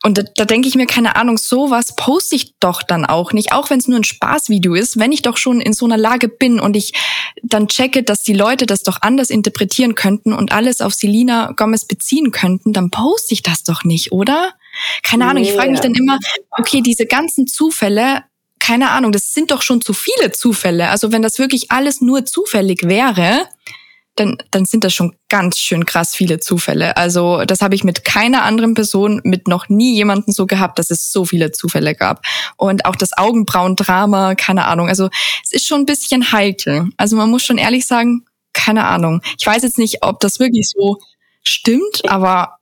[0.03, 3.51] Und da, da denke ich mir, keine Ahnung, sowas poste ich doch dann auch nicht,
[3.51, 6.29] auch wenn es nur ein Spaßvideo ist, wenn ich doch schon in so einer Lage
[6.29, 6.93] bin und ich
[7.41, 11.85] dann checke, dass die Leute das doch anders interpretieren könnten und alles auf Selina Gomez
[11.85, 14.53] beziehen könnten, dann poste ich das doch nicht, oder?
[15.01, 16.19] Keine Ahnung, ich frage mich dann immer,
[16.51, 18.23] okay, diese ganzen Zufälle,
[18.67, 20.89] keine Ahnung, das sind doch schon zu viele Zufälle.
[20.89, 23.47] Also wenn das wirklich alles nur zufällig wäre,
[24.17, 26.97] dann, dann sind das schon ganz schön krass viele Zufälle.
[26.97, 30.91] Also das habe ich mit keiner anderen Person, mit noch nie jemanden so gehabt, dass
[30.91, 32.25] es so viele Zufälle gab.
[32.57, 34.89] Und auch das Augenbrauendrama, keine Ahnung.
[34.89, 35.07] Also
[35.45, 36.89] es ist schon ein bisschen heikel.
[36.97, 39.21] Also man muss schon ehrlich sagen, keine Ahnung.
[39.39, 40.97] Ich weiß jetzt nicht, ob das wirklich so
[41.41, 42.56] stimmt, aber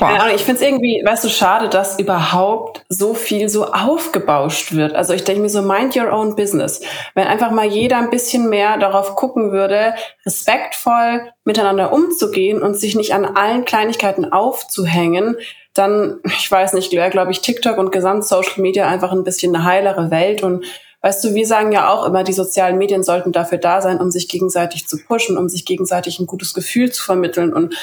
[0.00, 0.30] Boah.
[0.34, 4.94] Ich finde es irgendwie, weißt du, schade, dass überhaupt so viel so aufgebauscht wird.
[4.94, 6.80] Also ich denke mir so, mind your own business.
[7.14, 12.96] Wenn einfach mal jeder ein bisschen mehr darauf gucken würde, respektvoll miteinander umzugehen und sich
[12.96, 15.36] nicht an allen Kleinigkeiten aufzuhängen,
[15.74, 19.54] dann, ich weiß nicht, wäre, glaube ich, TikTok und gesamt Social Media einfach ein bisschen
[19.54, 20.64] eine heilere Welt und
[21.02, 24.10] Weißt du, wir sagen ja auch immer, die sozialen Medien sollten dafür da sein, um
[24.10, 27.54] sich gegenseitig zu pushen, um sich gegenseitig ein gutes Gefühl zu vermitteln.
[27.54, 27.74] Und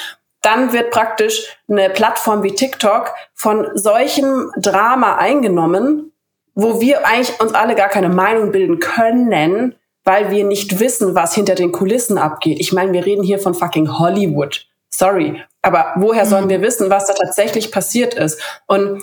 [0.42, 6.12] dann wird praktisch eine Plattform wie TikTok von solchem Drama eingenommen,
[6.54, 9.74] wo wir eigentlich uns alle gar keine Meinung bilden können,
[10.04, 12.60] weil wir nicht wissen, was hinter den Kulissen abgeht.
[12.60, 14.66] Ich meine, wir reden hier von fucking Hollywood.
[14.90, 15.42] Sorry.
[15.62, 16.50] Aber woher sollen mhm.
[16.50, 18.40] wir wissen, was da tatsächlich passiert ist?
[18.66, 19.02] Und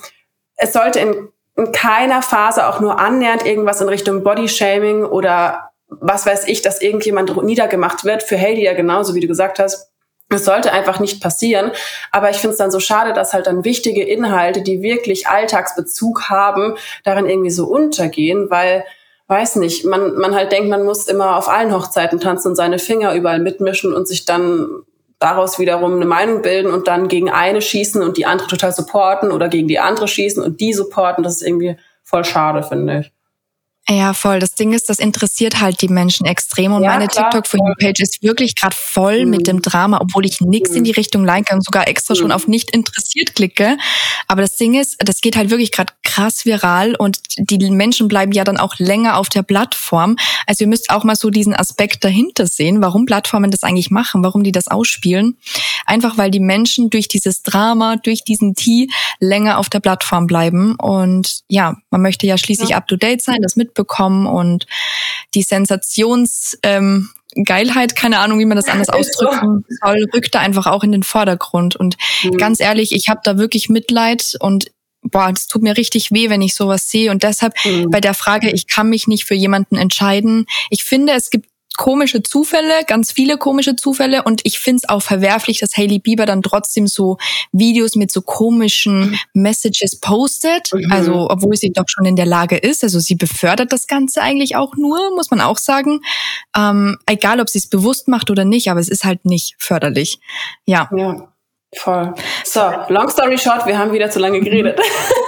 [0.57, 6.25] es sollte in in keiner Phase auch nur annähernd irgendwas in Richtung Bodyshaming oder was
[6.25, 8.23] weiß ich, dass irgendjemand niedergemacht wird.
[8.23, 9.91] Für Haley ja genauso, wie du gesagt hast.
[10.29, 11.71] Es sollte einfach nicht passieren.
[12.11, 16.29] Aber ich finde es dann so schade, dass halt dann wichtige Inhalte, die wirklich Alltagsbezug
[16.29, 18.85] haben, darin irgendwie so untergehen, weil,
[19.27, 22.79] weiß nicht, man, man halt denkt, man muss immer auf allen Hochzeiten tanzen und seine
[22.79, 24.67] Finger überall mitmischen und sich dann
[25.19, 29.31] daraus wiederum eine Meinung bilden und dann gegen eine schießen und die andere total supporten
[29.31, 31.23] oder gegen die andere schießen und die supporten.
[31.23, 33.14] Das ist irgendwie voll schade, finde ich.
[33.87, 34.39] Ja, voll.
[34.39, 37.75] Das Ding ist, das interessiert halt die Menschen extrem und ja, meine TikTok for You
[37.79, 39.29] Page ist wirklich gerade voll mhm.
[39.29, 40.77] mit dem Drama, obwohl ich nichts mhm.
[40.77, 42.17] in die Richtung like und sogar extra mhm.
[42.17, 43.77] schon auf nicht interessiert klicke.
[44.27, 48.31] Aber das Ding ist, das geht halt wirklich gerade krass viral und die Menschen bleiben
[48.31, 50.15] ja dann auch länger auf der Plattform.
[50.47, 54.23] Also ihr müsst auch mal so diesen Aspekt dahinter sehen, warum Plattformen das eigentlich machen,
[54.23, 55.37] warum die das ausspielen.
[55.85, 58.87] Einfach weil die Menschen durch dieses Drama, durch diesen Tee
[59.19, 62.77] länger auf der Plattform bleiben und ja, man möchte ja schließlich ja.
[62.77, 64.65] up to date sein, das mit mitbekommen und
[65.33, 67.09] die Sensations ähm,
[67.45, 71.75] keine Ahnung, wie man das anders ausdrücken soll, rückt da einfach auch in den Vordergrund.
[71.75, 72.37] Und mhm.
[72.37, 76.41] ganz ehrlich, ich habe da wirklich Mitleid und boah, das tut mir richtig weh, wenn
[76.41, 77.11] ich sowas sehe.
[77.11, 77.89] Und deshalb mhm.
[77.89, 80.45] bei der Frage, ich kann mich nicht für jemanden entscheiden.
[80.69, 85.01] Ich finde, es gibt komische Zufälle, ganz viele komische Zufälle und ich finde es auch
[85.01, 87.17] verwerflich, dass Hailey Bieber dann trotzdem so
[87.51, 90.91] Videos mit so komischen Messages postet, mhm.
[90.91, 94.55] also obwohl sie doch schon in der Lage ist, also sie befördert das Ganze eigentlich
[94.55, 96.01] auch nur, muss man auch sagen,
[96.55, 100.19] ähm, egal ob sie es bewusst macht oder nicht, aber es ist halt nicht förderlich.
[100.65, 100.89] Ja.
[100.95, 101.27] Ja,
[101.75, 102.13] voll.
[102.43, 104.79] So, long story short, wir haben wieder zu lange geredet.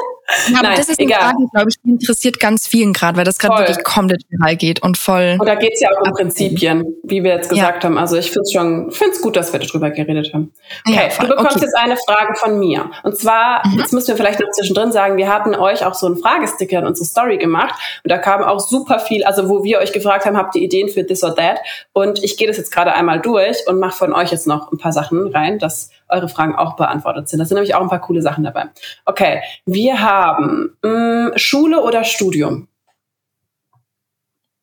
[0.50, 1.20] Ja, aber Nein, das ist egal.
[1.20, 4.56] eine Frage, glaube ich, die interessiert ganz vielen gerade, weil das gerade wirklich komplett viral
[4.56, 5.38] geht und voll.
[5.40, 7.90] Und da geht es ja auch um Prinzipien, wie wir jetzt gesagt ja.
[7.90, 7.98] haben.
[7.98, 10.54] Also ich finde es schon, finde es gut, dass wir darüber geredet haben.
[10.88, 11.66] Okay, ja, du bekommst okay.
[11.66, 12.90] jetzt eine Frage von mir.
[13.04, 13.80] Und zwar, mhm.
[13.80, 16.86] jetzt müssen wir vielleicht noch zwischendrin sagen, wir hatten euch auch so einen Fragesticker in
[16.86, 20.38] unsere Story gemacht und da kam auch super viel, also wo wir euch gefragt haben,
[20.38, 21.60] habt ihr Ideen für this or that?
[21.94, 24.78] Und ich gehe das jetzt gerade einmal durch und mache von euch jetzt noch ein
[24.78, 27.40] paar Sachen rein, dass eure Fragen auch beantwortet sind.
[27.40, 28.66] Da sind nämlich auch ein paar coole Sachen dabei.
[29.06, 32.68] Okay, wir haben mh, mm, Schule oder Studium?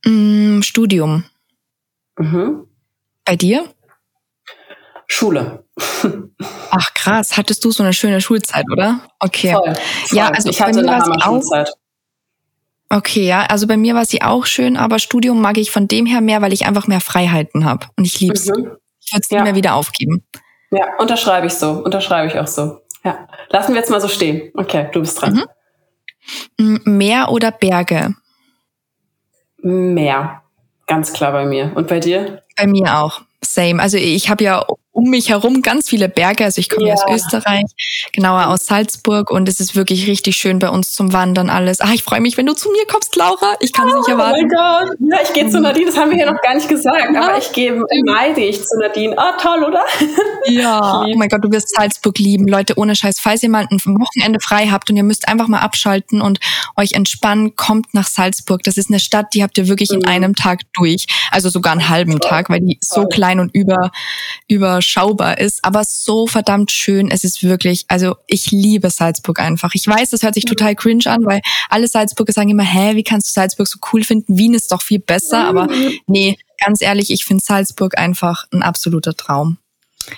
[0.04, 1.24] Mm, Studium.
[2.18, 2.66] Mhm.
[3.24, 3.64] Bei dir?
[5.06, 5.64] Schule.
[6.70, 9.00] Ach krass, hattest du so eine schöne Schulzeit, oder?
[9.18, 9.52] Okay.
[9.52, 10.18] Voll, voll.
[10.18, 11.70] Ja, also ich hatte eine Hammer Schulzeit.
[12.90, 16.06] Okay, ja, also bei mir war sie auch schön, aber Studium mag ich von dem
[16.06, 18.46] her mehr, weil ich einfach mehr Freiheiten habe und ich lieb's.
[18.46, 18.76] Mhm.
[19.00, 19.38] Ich würde es ja.
[19.38, 20.24] nie mehr wieder aufgeben.
[20.74, 21.70] Ja, unterschreibe ich so.
[21.70, 22.80] Unterschreibe ich auch so.
[23.04, 23.28] Ja.
[23.50, 24.50] Lassen wir jetzt mal so stehen.
[24.54, 25.44] Okay, du bist dran.
[26.58, 26.80] Mhm.
[26.84, 28.14] Meer oder Berge?
[29.58, 30.42] Meer.
[30.86, 31.72] Ganz klar bei mir.
[31.74, 32.42] Und bei dir?
[32.56, 33.22] Bei mir auch.
[33.42, 33.80] Same.
[33.80, 36.44] Also ich habe ja um mich herum ganz viele Berge.
[36.44, 36.94] Also ich komme ja.
[36.94, 37.64] aus Österreich,
[38.12, 41.80] genauer aus Salzburg und es ist wirklich richtig schön bei uns zum Wandern alles.
[41.80, 43.56] Ah, ich freue mich, wenn du zu mir kommst, Laura.
[43.58, 44.38] Ich kann es oh, nicht erwarten.
[44.38, 44.96] Oh mein Gott.
[45.00, 45.86] Ja, ich gehe zu Nadine.
[45.86, 47.20] Das haben wir hier noch gar nicht gesagt, ja.
[47.20, 49.18] aber ich gehe im Mai gehe ich zu Nadine.
[49.18, 49.84] Ah, toll, oder?
[50.46, 51.02] Ja.
[51.06, 52.46] oh mein Gott, du wirst Salzburg lieben.
[52.46, 53.18] Leute, ohne Scheiß.
[53.18, 56.38] Falls ihr mal ein Wochenende frei habt und ihr müsst einfach mal abschalten und
[56.76, 58.62] euch entspannen, kommt nach Salzburg.
[58.62, 59.96] Das ist eine Stadt, die habt ihr wirklich mhm.
[59.96, 61.06] in einem Tag durch.
[61.32, 62.30] Also sogar einen halben toll.
[62.30, 63.02] Tag, weil die toll.
[63.02, 63.90] so klein und über,
[64.46, 67.10] über überschaubar ist, aber so verdammt schön.
[67.10, 69.70] Es ist wirklich, also ich liebe Salzburg einfach.
[69.74, 73.02] Ich weiß, das hört sich total cringe an, weil alle Salzburger sagen immer, hä, wie
[73.02, 74.36] kannst du Salzburg so cool finden?
[74.36, 75.68] Wien ist doch viel besser, aber
[76.06, 79.58] nee, ganz ehrlich, ich finde Salzburg einfach ein absoluter Traum.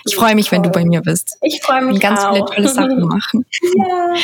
[0.05, 1.37] Ich freue mich, wenn du bei mir bist.
[1.41, 2.33] Ich freue mich Und ganz auch.
[2.33, 3.45] viele tolle Sachen machen.
[3.77, 4.15] Ja.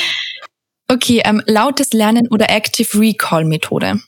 [0.90, 4.02] Okay, ähm, lautes Lernen oder Active Recall Methode?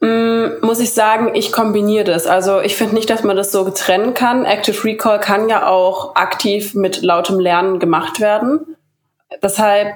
[0.00, 2.26] Mm, muss ich sagen, ich kombiniere das.
[2.26, 4.44] Also ich finde nicht, dass man das so trennen kann.
[4.44, 8.76] Active Recall kann ja auch aktiv mit lautem Lernen gemacht werden.
[9.42, 9.94] Deshalb,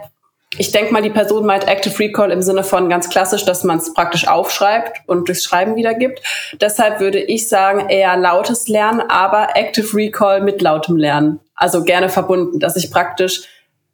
[0.59, 3.79] ich denke mal, die Person meint Active Recall im Sinne von ganz klassisch, dass man
[3.79, 6.21] es praktisch aufschreibt und durchs Schreiben wiedergibt.
[6.61, 11.39] Deshalb würde ich sagen, eher lautes Lernen, aber Active Recall mit lautem Lernen.
[11.55, 13.43] Also gerne verbunden, dass ich praktisch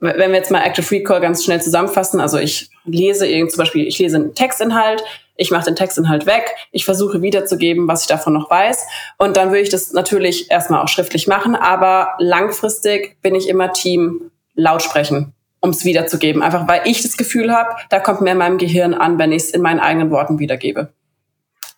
[0.01, 3.87] wenn wir jetzt mal Active Recall ganz schnell zusammenfassen, also ich lese irgend zum Beispiel,
[3.87, 5.03] ich lese einen Textinhalt,
[5.37, 8.87] ich mache den Textinhalt weg, ich versuche wiederzugeben, was ich davon noch weiß.
[9.19, 13.73] Und dann würde ich das natürlich erstmal auch schriftlich machen, aber langfristig bin ich immer
[13.73, 16.43] Team laut sprechen, um es wiederzugeben.
[16.43, 19.45] Einfach weil ich das Gefühl habe, da kommt mehr in meinem Gehirn an, wenn ich
[19.45, 20.93] es in meinen eigenen Worten wiedergebe.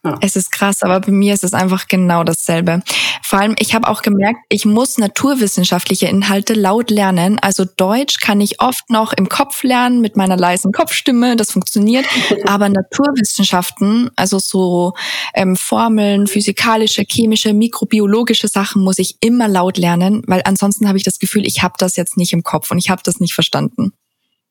[0.02, 0.16] Ja.
[0.22, 2.82] Es ist krass, aber bei mir ist es einfach genau dasselbe.
[3.22, 7.38] Vor allem, ich habe auch gemerkt, ich muss naturwissenschaftliche Inhalte laut lernen.
[7.38, 12.06] Also Deutsch kann ich oft noch im Kopf lernen mit meiner leisen Kopfstimme, das funktioniert.
[12.46, 14.94] Aber Naturwissenschaften, also so
[15.34, 21.04] ähm, Formeln, physikalische, chemische, mikrobiologische Sachen muss ich immer laut lernen, weil ansonsten habe ich
[21.04, 23.92] das Gefühl, ich habe das jetzt nicht im Kopf und ich habe das nicht verstanden.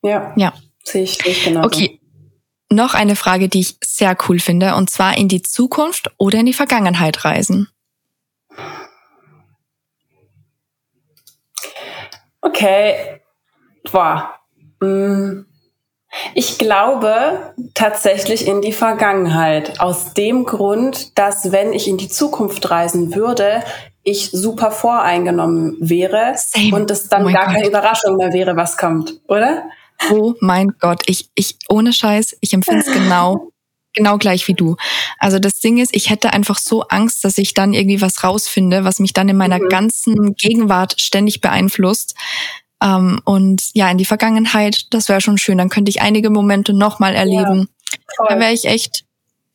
[0.02, 0.32] Ja.
[0.36, 0.54] Ja.
[0.84, 1.64] Sehe ich, sehe ich genau.
[1.64, 1.99] Okay.
[2.72, 6.46] Noch eine Frage, die ich sehr cool finde, und zwar in die Zukunft oder in
[6.46, 7.68] die Vergangenheit reisen.
[12.40, 13.20] Okay.
[13.90, 14.34] Boah.
[14.80, 15.46] Mm.
[16.34, 19.80] Ich glaube tatsächlich in die Vergangenheit.
[19.80, 23.62] Aus dem Grund, dass wenn ich in die Zukunft reisen würde,
[24.02, 26.74] ich super voreingenommen wäre Same.
[26.74, 27.54] und es dann oh gar Gott.
[27.54, 29.64] keine Überraschung mehr wäre, was kommt, oder?
[30.10, 33.52] Oh mein Gott, ich, ich, ohne Scheiß, ich empfinde es genau,
[33.92, 34.76] genau gleich wie du.
[35.18, 38.84] Also das Ding ist, ich hätte einfach so Angst, dass ich dann irgendwie was rausfinde,
[38.84, 39.68] was mich dann in meiner mhm.
[39.68, 42.14] ganzen Gegenwart ständig beeinflusst.
[42.82, 45.58] Ähm, und ja, in die Vergangenheit, das wäre schon schön.
[45.58, 47.68] Dann könnte ich einige Momente nochmal erleben.
[48.18, 49.04] Ja, da wäre ich echt,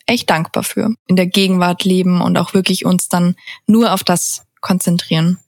[0.06, 0.94] echt dankbar für.
[1.08, 5.40] In der Gegenwart leben und auch wirklich uns dann nur auf das konzentrieren.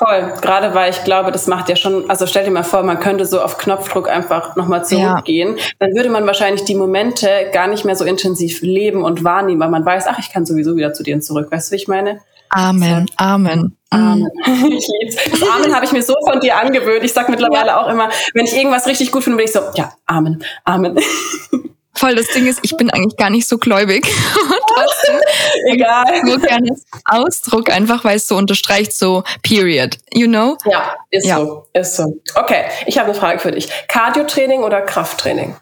[0.00, 3.00] Voll, gerade weil ich glaube, das macht ja schon, also stell dir mal vor, man
[3.00, 5.58] könnte so auf Knopfdruck einfach nochmal zurückgehen.
[5.58, 5.64] Ja.
[5.78, 9.68] Dann würde man wahrscheinlich die Momente gar nicht mehr so intensiv leben und wahrnehmen, weil
[9.68, 11.52] man weiß, ach, ich kann sowieso wieder zu denen zurück.
[11.52, 12.18] Weißt du, wie ich meine?
[12.48, 13.14] Amen, so.
[13.18, 13.76] Amen.
[13.90, 14.26] Amen.
[14.46, 15.16] Ich lieb's.
[15.32, 17.04] Das Amen habe ich mir so von dir angewöhnt.
[17.04, 17.82] Ich sag mittlerweile ja.
[17.82, 20.98] auch immer, wenn ich irgendwas richtig gut finde, bin ich so, ja, Amen, Amen.
[22.00, 24.06] Voll, das Ding ist, ich bin eigentlich gar nicht so gläubig.
[25.66, 26.22] Egal.
[26.24, 26.70] So gerne
[27.04, 30.56] Ausdruck einfach, weil es so unterstreicht, so period, you know?
[30.64, 31.36] Ja, ist ja.
[31.36, 32.18] so, ist so.
[32.36, 33.68] Okay, ich habe eine Frage für dich.
[33.88, 35.56] Cardio-Training oder Krafttraining?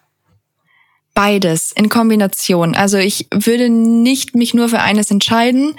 [1.13, 2.77] Beides in Kombination.
[2.77, 5.75] Also ich würde nicht mich nur für eines entscheiden.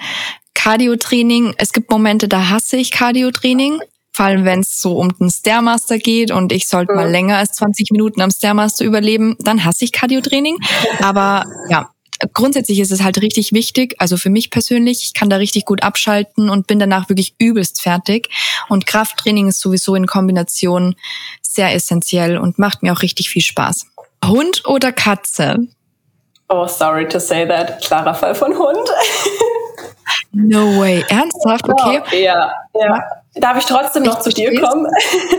[0.52, 3.80] Cardio-Training, es gibt Momente, da hasse ich Cardio-Training
[4.12, 7.52] vor allem wenn es so um den Stairmaster geht und ich sollte mal länger als
[7.52, 10.58] 20 Minuten am Stairmaster überleben, dann hasse ich Cardiotraining.
[11.00, 11.90] Aber ja,
[12.32, 15.82] grundsätzlich ist es halt richtig wichtig, also für mich persönlich, ich kann da richtig gut
[15.82, 18.28] abschalten und bin danach wirklich übelst fertig.
[18.68, 20.96] Und Krafttraining ist sowieso in Kombination
[21.42, 23.86] sehr essentiell und macht mir auch richtig viel Spaß.
[24.24, 25.56] Hund oder Katze?
[26.48, 27.80] Oh, sorry to say that.
[27.82, 28.76] Klarer Fall von Hund.
[30.32, 31.04] no way.
[31.08, 31.68] Ernsthaft?
[31.68, 32.22] Okay.
[32.22, 33.02] Ja, ja.
[33.34, 34.86] Darf ich trotzdem noch ich zu dir kommen?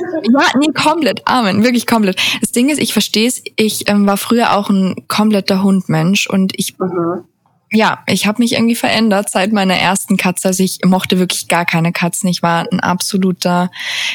[0.23, 1.21] ja, nee, komplett.
[1.25, 2.19] Amen, wirklich komplett.
[2.39, 3.41] Das Ding ist, ich verstehe es.
[3.55, 7.25] Ich ähm, war früher auch ein kompletter Hundmensch und ich mhm
[7.73, 10.49] ja, ich habe mich irgendwie verändert seit meiner ersten Katze.
[10.49, 12.27] Also ich mochte wirklich gar keine Katzen.
[12.27, 13.71] Ich war ein absoluter,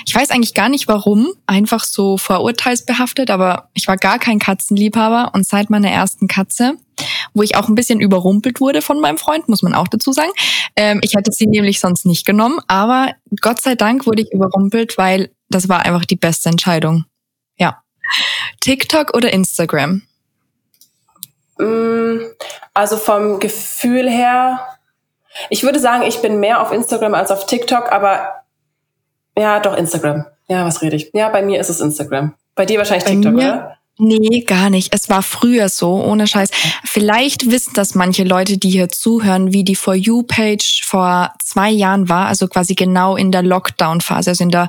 [0.06, 5.30] ich weiß eigentlich gar nicht warum, einfach so vorurteilsbehaftet, aber ich war gar kein Katzenliebhaber.
[5.32, 6.74] Und seit meiner ersten Katze,
[7.32, 10.32] wo ich auch ein bisschen überrumpelt wurde von meinem Freund, muss man auch dazu sagen.
[10.76, 14.98] Ähm, ich hätte sie nämlich sonst nicht genommen, aber Gott sei Dank wurde ich überrumpelt,
[14.98, 17.06] weil das war einfach die beste Entscheidung.
[17.56, 17.82] Ja.
[18.60, 20.02] TikTok oder Instagram?
[21.58, 22.15] Mm,
[22.76, 24.60] also vom Gefühl her,
[25.50, 28.42] ich würde sagen, ich bin mehr auf Instagram als auf TikTok, aber
[29.36, 30.26] ja, doch Instagram.
[30.48, 31.10] Ja, was rede ich?
[31.12, 32.34] Ja, bei mir ist es Instagram.
[32.54, 33.75] Bei dir wahrscheinlich bei TikTok, mir, oder?
[33.98, 34.92] Nee, gar nicht.
[34.92, 36.50] Es war früher so, ohne Scheiß.
[36.84, 42.10] Vielleicht wissen das manche Leute, die hier zuhören, wie die For You-Page vor zwei Jahren
[42.10, 44.68] war, also quasi genau in der Lockdown-Phase, also in der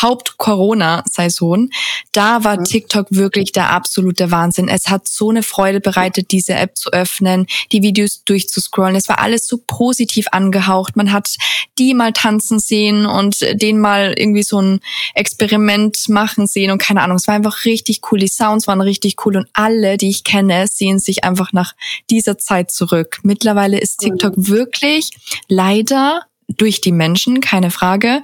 [0.00, 1.70] Haupt-Corona-Saison.
[2.12, 2.64] Da war mhm.
[2.64, 4.68] TikTok wirklich der absolute Wahnsinn.
[4.68, 8.94] Es hat so eine Freude bereitet, diese App zu öffnen, die Videos durchzuscrollen.
[8.94, 10.94] Es war alles so positiv angehaucht.
[10.94, 11.34] Man hat
[11.80, 14.80] die mal tanzen sehen und den mal irgendwie so ein
[15.14, 17.16] Experiment machen sehen und keine Ahnung.
[17.16, 18.20] Es war einfach richtig cool.
[18.20, 21.74] Die Sounds waren richtig cool und alle, die ich kenne, sehen sich einfach nach
[22.10, 23.18] dieser Zeit zurück.
[23.22, 24.48] Mittlerweile ist TikTok mhm.
[24.48, 25.10] wirklich
[25.48, 26.22] leider
[26.56, 28.22] durch die Menschen, keine Frage,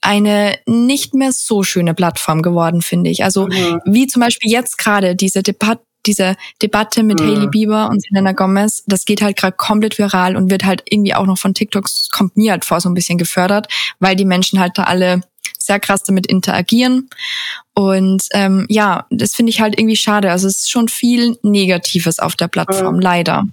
[0.00, 3.22] eine nicht mehr so schöne Plattform geworden, finde ich.
[3.24, 3.80] Also mhm.
[3.84, 7.26] wie zum Beispiel jetzt gerade diese Debatte diese Debatte mit mhm.
[7.26, 11.14] Hailey Bieber und Selena Gomez, das geht halt gerade komplett viral und wird halt irgendwie
[11.14, 13.66] auch noch von TikToks, kommt mir halt vor, so ein bisschen gefördert,
[13.98, 15.22] weil die Menschen halt da alle
[15.58, 17.10] sehr krass damit interagieren.
[17.78, 20.30] Und ähm, ja, das finde ich halt irgendwie schade.
[20.30, 23.00] Also es ist schon viel Negatives auf der Plattform, mhm.
[23.00, 23.44] leider.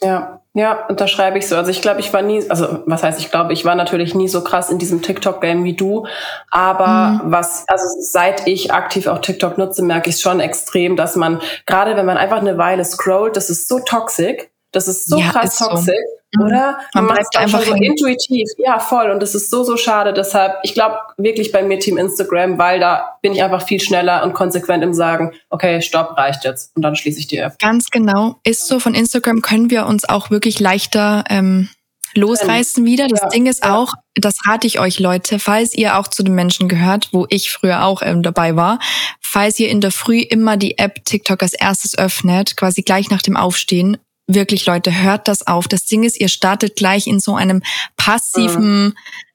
[0.00, 1.56] Ja, ja, unterschreibe ich so.
[1.56, 4.28] Also ich glaube, ich war nie, also was heißt ich glaube, ich war natürlich nie
[4.28, 6.06] so krass in diesem TikTok-Game wie du.
[6.50, 7.32] Aber mhm.
[7.32, 11.96] was, also seit ich aktiv auch TikTok nutze, merke ich schon extrem, dass man, gerade
[11.96, 14.48] wenn man einfach eine Weile scrollt, das ist so toxisch.
[14.74, 15.94] Das ist so ja, krass toxisch.
[15.94, 16.40] So.
[16.40, 16.46] Mhm.
[16.46, 16.78] Oder?
[16.94, 18.48] Man, man bleibt einfach so intuitiv.
[18.58, 19.10] Ja, voll.
[19.10, 20.12] Und das ist so, so schade.
[20.12, 24.24] Deshalb, ich glaube wirklich bei mir Team Instagram, weil da bin ich einfach viel schneller
[24.24, 26.74] und konsequent im Sagen, okay, stopp, reicht jetzt.
[26.76, 27.58] Und dann schließe ich die App.
[27.58, 28.36] Ganz genau.
[28.44, 31.68] Ist so, von Instagram können wir uns auch wirklich leichter ähm,
[32.14, 33.08] losreißen wieder.
[33.08, 33.76] Das ja, Ding ist ja.
[33.76, 37.50] auch, das rate ich euch Leute, falls ihr auch zu den Menschen gehört, wo ich
[37.50, 38.78] früher auch ähm, dabei war,
[39.20, 43.22] falls ihr in der Früh immer die App TikTok als erstes öffnet, quasi gleich nach
[43.22, 45.68] dem Aufstehen, wirklich Leute, hört das auf.
[45.68, 47.62] Das Ding ist, ihr startet gleich in so einem
[47.96, 48.94] passiven mhm.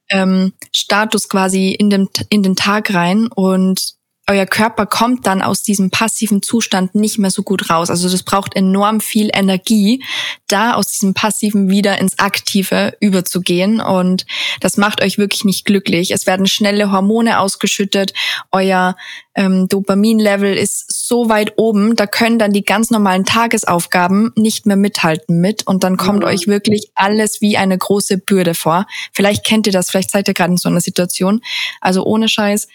[0.10, 3.99] ähm, Status quasi in, dem, in den Tag rein und
[4.30, 7.90] euer Körper kommt dann aus diesem passiven Zustand nicht mehr so gut raus.
[7.90, 10.04] Also das braucht enorm viel Energie,
[10.48, 14.28] da aus diesem passiven wieder ins aktive überzugehen und
[14.62, 16.12] das macht euch wirklich nicht glücklich.
[16.12, 18.14] Es werden schnelle Hormone ausgeschüttet,
[18.52, 18.96] euer
[19.34, 24.76] ähm, Dopaminlevel ist so weit oben, da können dann die ganz normalen Tagesaufgaben nicht mehr
[24.76, 26.26] mithalten mit und dann kommt mhm.
[26.26, 28.86] euch wirklich alles wie eine große Bürde vor.
[29.12, 31.42] Vielleicht kennt ihr das, vielleicht seid ihr gerade in so einer Situation.
[31.82, 32.68] Also ohne Scheiß,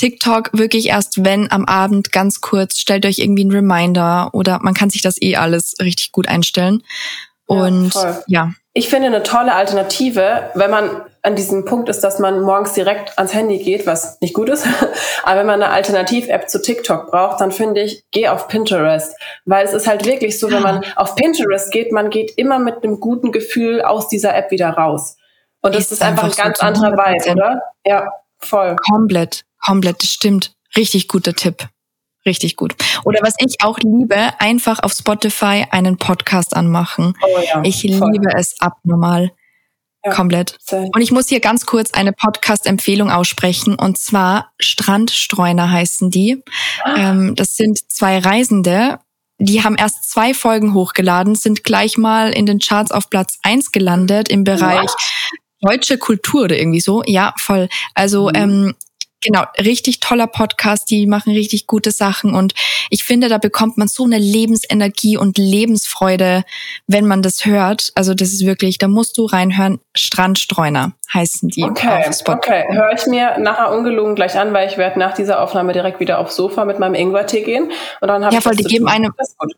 [0.00, 4.72] TikTok wirklich erst wenn am Abend ganz kurz, stellt euch irgendwie einen Reminder oder man
[4.72, 6.82] kann sich das eh alles richtig gut einstellen.
[7.44, 8.50] Und ja, ja.
[8.72, 13.18] Ich finde eine tolle Alternative, wenn man an diesem Punkt ist, dass man morgens direkt
[13.18, 14.66] ans Handy geht, was nicht gut ist.
[15.24, 19.14] Aber wenn man eine Alternativ-App zu TikTok braucht, dann finde ich, geh auf Pinterest.
[19.44, 22.82] Weil es ist halt wirklich so, wenn man auf Pinterest geht, man geht immer mit
[22.82, 25.16] einem guten Gefühl aus dieser App wieder raus.
[25.60, 27.62] Und das ist, ist einfach ein ganz anderer Vibe, oder?
[27.84, 28.08] Ja,
[28.38, 28.76] voll.
[28.76, 30.52] Komplett, komplett, das stimmt.
[30.76, 31.68] Richtig guter Tipp.
[32.26, 32.74] Richtig gut.
[33.04, 37.14] Oder was ich auch liebe, einfach auf Spotify einen Podcast anmachen.
[37.22, 38.12] Oh ja, ich voll.
[38.12, 39.30] liebe es abnormal.
[40.04, 40.58] Ja, Komplett.
[40.70, 43.74] Und ich muss hier ganz kurz eine Podcast-Empfehlung aussprechen.
[43.74, 46.42] Und zwar Strandstreuner heißen die.
[46.84, 47.10] Ah.
[47.10, 48.98] Ähm, das sind zwei Reisende.
[49.38, 53.72] Die haben erst zwei Folgen hochgeladen, sind gleich mal in den Charts auf Platz eins
[53.72, 54.96] gelandet im Bereich What?
[55.62, 57.02] deutsche Kultur oder irgendwie so.
[57.06, 57.68] Ja, voll.
[57.94, 58.34] Also mhm.
[58.34, 58.74] ähm,
[59.22, 62.54] Genau, richtig toller Podcast, die machen richtig gute Sachen und
[62.88, 66.42] ich finde, da bekommt man so eine Lebensenergie und Lebensfreude,
[66.86, 67.92] wenn man das hört.
[67.94, 69.78] Also das ist wirklich, da musst du reinhören.
[69.94, 71.64] Strandstreuner heißen die.
[71.64, 75.72] Okay, okay, höre ich mir nachher ungelogen gleich an, weil ich werde nach dieser Aufnahme
[75.72, 78.88] direkt wieder aufs Sofa mit meinem Ingwertee gehen und dann habe ja, voll, die geben
[78.88, 79.12] einem,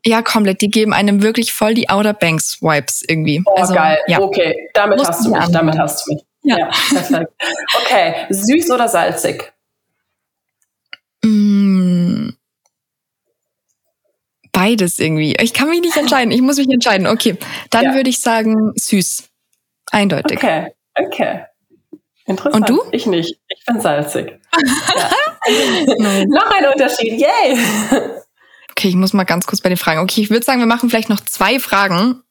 [0.04, 3.42] ja komplett, die geben einem wirklich voll die Outer Banks Vibes irgendwie.
[3.44, 4.20] Oh also, geil, ja.
[4.20, 5.52] okay, damit musst hast du mich, anhören.
[5.52, 6.24] damit hast du mich.
[6.42, 6.58] Ja.
[6.58, 7.32] ja, perfekt.
[7.82, 9.52] Okay, süß oder salzig?
[11.24, 12.30] Mm,
[14.52, 15.36] beides irgendwie.
[15.40, 16.32] Ich kann mich nicht entscheiden.
[16.32, 17.06] Ich muss mich entscheiden.
[17.06, 17.36] Okay,
[17.70, 17.94] dann ja.
[17.94, 19.28] würde ich sagen süß.
[19.90, 20.38] Eindeutig.
[20.38, 21.44] Okay, okay.
[22.24, 22.54] Interessant.
[22.54, 22.82] Und du?
[22.92, 23.38] Ich nicht.
[23.48, 24.38] Ich bin salzig.
[26.28, 27.20] noch ein Unterschied.
[27.20, 27.58] Yay!
[28.70, 30.00] Okay, ich muss mal ganz kurz bei den Fragen.
[30.00, 32.22] Okay, ich würde sagen, wir machen vielleicht noch zwei Fragen.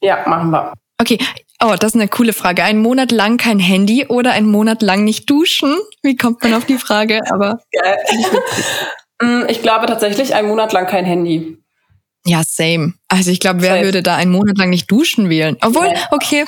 [0.00, 0.72] Ja, machen wir.
[1.00, 1.18] Okay,
[1.64, 2.62] oh, das ist eine coole Frage.
[2.62, 5.76] Ein Monat lang kein Handy oder ein Monat lang nicht duschen?
[6.02, 7.20] Wie kommt man auf die Frage?
[7.30, 7.58] Aber
[9.22, 11.58] mm, ich glaube tatsächlich ein Monat lang kein Handy.
[12.26, 12.94] Ja, same.
[13.08, 13.84] Also ich glaube, wer same.
[13.84, 15.56] würde da einen Monat lang nicht duschen wählen?
[15.60, 16.44] Obwohl, okay.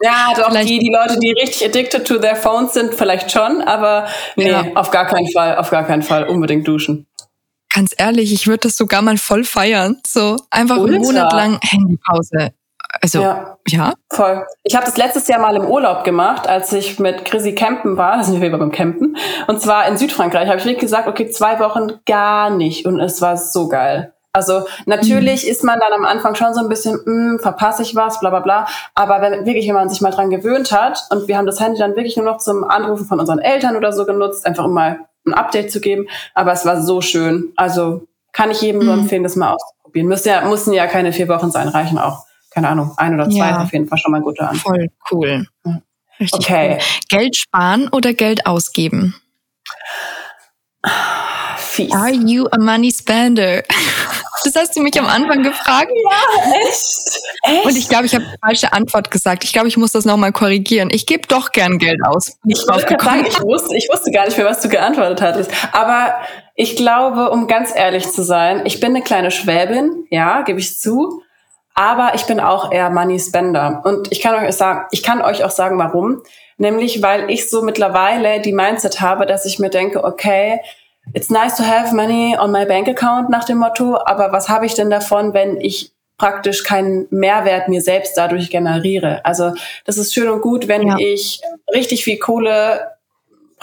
[0.00, 0.68] Ja, doch vielleicht.
[0.68, 4.66] die, die Leute, die richtig addicted to their phones sind, vielleicht schon, aber nee, ja.
[4.74, 7.06] auf gar keinen Fall, auf gar keinen Fall unbedingt duschen.
[7.74, 10.00] Ganz ehrlich, ich würde das sogar mal voll feiern.
[10.06, 10.94] So einfach Ultra.
[10.94, 12.54] einen Monat lang Handypause.
[13.00, 13.58] Also, ja.
[13.68, 13.94] ja.
[14.10, 14.46] Voll.
[14.62, 18.18] Ich habe das letztes Jahr mal im Urlaub gemacht, als ich mit Chrissy campen war.
[18.18, 19.16] Da sind wir beim Campen.
[19.46, 20.48] Und zwar in Südfrankreich.
[20.48, 22.86] Habe ich wirklich gesagt, okay, zwei Wochen gar nicht.
[22.86, 24.14] Und es war so geil.
[24.34, 25.50] Also natürlich mhm.
[25.50, 28.30] ist man dann am Anfang schon so ein bisschen, mh, hm, verpasse ich was, bla
[28.30, 28.66] bla bla.
[28.94, 31.78] Aber wenn wirklich, wenn man sich mal dran gewöhnt hat und wir haben das Handy
[31.78, 35.00] dann wirklich nur noch zum Anrufen von unseren Eltern oder so genutzt, einfach um mal
[35.24, 36.08] ein Update zu geben.
[36.34, 37.52] Aber es war so schön.
[37.56, 38.86] Also kann ich jedem mhm.
[38.86, 40.08] nur empfehlen, das mal auszuprobieren.
[40.08, 43.48] Müssen ja, mussten ja keine vier Wochen sein, reichen auch keine Ahnung, ein oder zwei
[43.48, 44.72] ja, auf jeden Fall schon mal guter Anfang.
[44.72, 45.46] Voll cool.
[46.20, 46.78] Richtig okay.
[46.78, 47.18] Cool.
[47.18, 49.16] Geld sparen oder Geld ausgeben?
[51.56, 51.92] Fies.
[51.92, 53.62] Are you a money spender?
[54.44, 55.90] Das hast du mich am Anfang gefragt.
[55.90, 57.20] Ja, echt?
[57.42, 57.64] echt?
[57.64, 59.42] Und ich glaube, ich habe die falsche Antwort gesagt.
[59.42, 60.90] Ich glaube, ich muss das nochmal korrigieren.
[60.92, 62.38] Ich gebe doch gern Geld aus.
[62.46, 65.50] Ich, ich, sagen, ich, wusste, ich wusste gar nicht mehr, was du geantwortet hattest.
[65.72, 66.14] Aber
[66.54, 70.78] ich glaube, um ganz ehrlich zu sein, ich bin eine kleine Schwäbin, ja, gebe ich
[70.78, 71.23] zu.
[71.74, 73.82] Aber ich bin auch eher Money Spender.
[73.84, 76.22] Und ich kann euch sagen, ich kann euch auch sagen, warum.
[76.56, 80.60] Nämlich, weil ich so mittlerweile die Mindset habe, dass ich mir denke, okay,
[81.12, 84.66] it's nice to have money on my bank account nach dem Motto, aber was habe
[84.66, 89.20] ich denn davon, wenn ich praktisch keinen Mehrwert mir selbst dadurch generiere.
[89.24, 89.52] Also
[89.84, 90.96] das ist schön und gut, wenn ja.
[90.98, 91.40] ich
[91.74, 92.93] richtig viel Kohle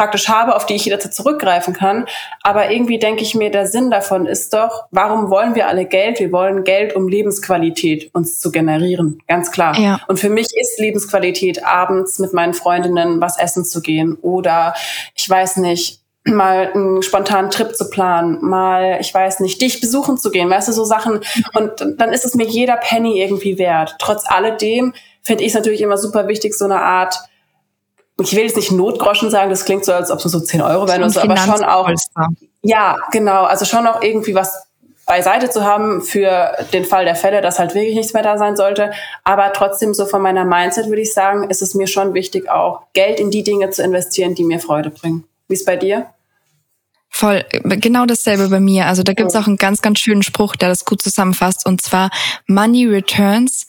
[0.02, 2.08] praktisch habe, auf die ich jederzeit zurückgreifen kann.
[2.42, 6.20] Aber irgendwie denke ich mir, der Sinn davon ist doch, warum wollen wir alle Geld?
[6.20, 9.20] Wir wollen Geld, um Lebensqualität uns zu generieren.
[9.28, 9.78] Ganz klar.
[9.78, 10.00] Ja.
[10.08, 14.74] Und für mich ist Lebensqualität, abends mit meinen Freundinnen was essen zu gehen oder
[15.14, 20.18] ich weiß nicht, mal einen spontanen Trip zu planen, mal, ich weiß nicht, dich besuchen
[20.18, 21.20] zu gehen, weißt du, so Sachen.
[21.54, 23.98] Und dann ist es mir jeder Penny irgendwie wert.
[24.00, 27.20] Trotz alledem finde ich es natürlich immer super wichtig, so eine Art
[28.20, 30.88] ich will jetzt nicht Notgroschen sagen, das klingt so, als ob es so 10 Euro
[30.88, 31.90] wären oder so, aber schon auch.
[32.62, 33.44] Ja, genau.
[33.44, 34.68] Also schon auch irgendwie was
[35.06, 38.56] beiseite zu haben für den Fall der Fälle, dass halt wirklich nichts mehr da sein
[38.56, 38.92] sollte.
[39.24, 42.84] Aber trotzdem so von meiner Mindset würde ich sagen, ist es mir schon wichtig, auch
[42.94, 45.26] Geld in die Dinge zu investieren, die mir Freude bringen.
[45.48, 46.06] Wie ist bei dir?
[47.10, 48.86] Voll, genau dasselbe bei mir.
[48.86, 51.66] Also da gibt's auch einen ganz, ganz schönen Spruch, der das gut zusammenfasst.
[51.66, 52.10] Und zwar,
[52.48, 53.68] Money returns,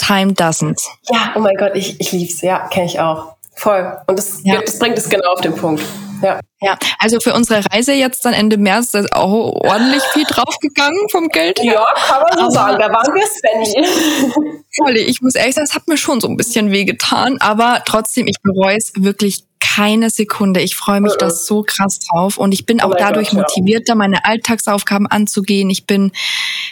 [0.00, 0.80] time doesn't.
[1.10, 2.42] Ja, oh mein Gott, ich, ich lieb's.
[2.42, 3.34] Ja, kenne ich auch.
[3.54, 3.96] Voll.
[4.06, 4.60] Und das, ja.
[4.60, 5.82] das bringt es genau auf den Punkt.
[6.22, 6.40] Ja.
[6.60, 11.28] Ja, also für unsere Reise jetzt dann Ende März ist auch ordentlich viel draufgegangen vom
[11.28, 11.74] Geld her.
[11.74, 12.78] Ja, kann man so aber sagen.
[12.78, 14.64] Da waren wir Svenny.
[14.76, 18.26] Voll, ich muss ehrlich sagen, es hat mir schon so ein bisschen wehgetan, aber trotzdem,
[18.26, 19.44] ich bereue es wirklich
[19.76, 20.62] keine Sekunde.
[20.62, 24.24] Ich freue mich da so krass drauf und ich bin auch dadurch Gott, motivierter, meine
[24.24, 25.68] Alltagsaufgaben anzugehen.
[25.68, 26.12] Ich bin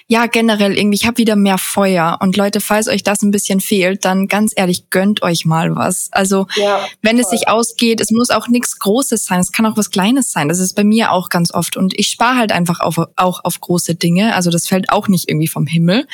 [0.07, 2.19] ja generell irgendwie, ich habe wieder mehr Feuer.
[2.21, 6.09] Und Leute, falls euch das ein bisschen fehlt, dann ganz ehrlich, gönnt euch mal was.
[6.13, 9.77] Also ja, wenn es sich ausgeht, es muss auch nichts Großes sein, es kann auch
[9.77, 10.49] was Kleines sein.
[10.49, 11.77] Das ist bei mir auch ganz oft.
[11.77, 14.35] Und ich spare halt einfach auf, auch auf große Dinge.
[14.35, 16.07] Also das fällt auch nicht irgendwie vom Himmel.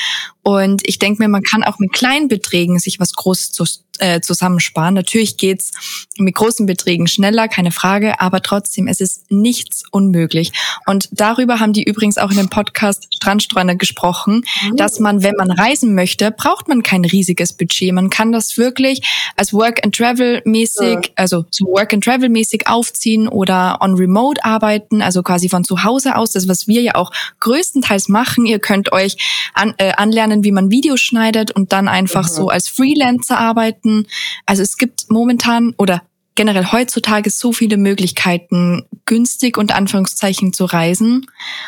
[0.42, 3.64] Und ich denke mir, man kann auch mit kleinen Beträgen sich was Großes zu,
[3.98, 4.94] äh, zusammensparen.
[4.94, 5.72] Natürlich geht's
[6.16, 10.52] mit großen Beträgen schneller, keine Frage, aber trotzdem, es ist nichts unmöglich.
[10.86, 14.76] Und darüber haben die übrigens auch in dem Podcast Strandstreuner gesprochen, mhm.
[14.76, 17.92] dass man, wenn man reisen möchte, braucht man kein riesiges Budget.
[17.92, 19.02] Man kann das wirklich
[19.36, 21.02] als Work and Travel mäßig, mhm.
[21.16, 25.84] also so Work and Travel mäßig aufziehen oder on Remote arbeiten, also quasi von zu
[25.84, 26.32] Hause aus.
[26.32, 28.46] Das, was wir ja auch größtenteils machen.
[28.46, 29.16] Ihr könnt euch
[29.54, 32.34] an, äh, anlernen, wie man Videos schneidet und dann einfach mhm.
[32.34, 34.06] so als Freelancer arbeiten.
[34.46, 36.02] Also es gibt momentan oder
[36.40, 41.26] generell heutzutage so viele Möglichkeiten, günstig und Anführungszeichen zu reisen.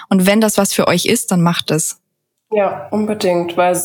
[0.09, 2.01] Und wenn das was für euch ist, dann macht es.
[2.51, 3.79] Ja, unbedingt, weil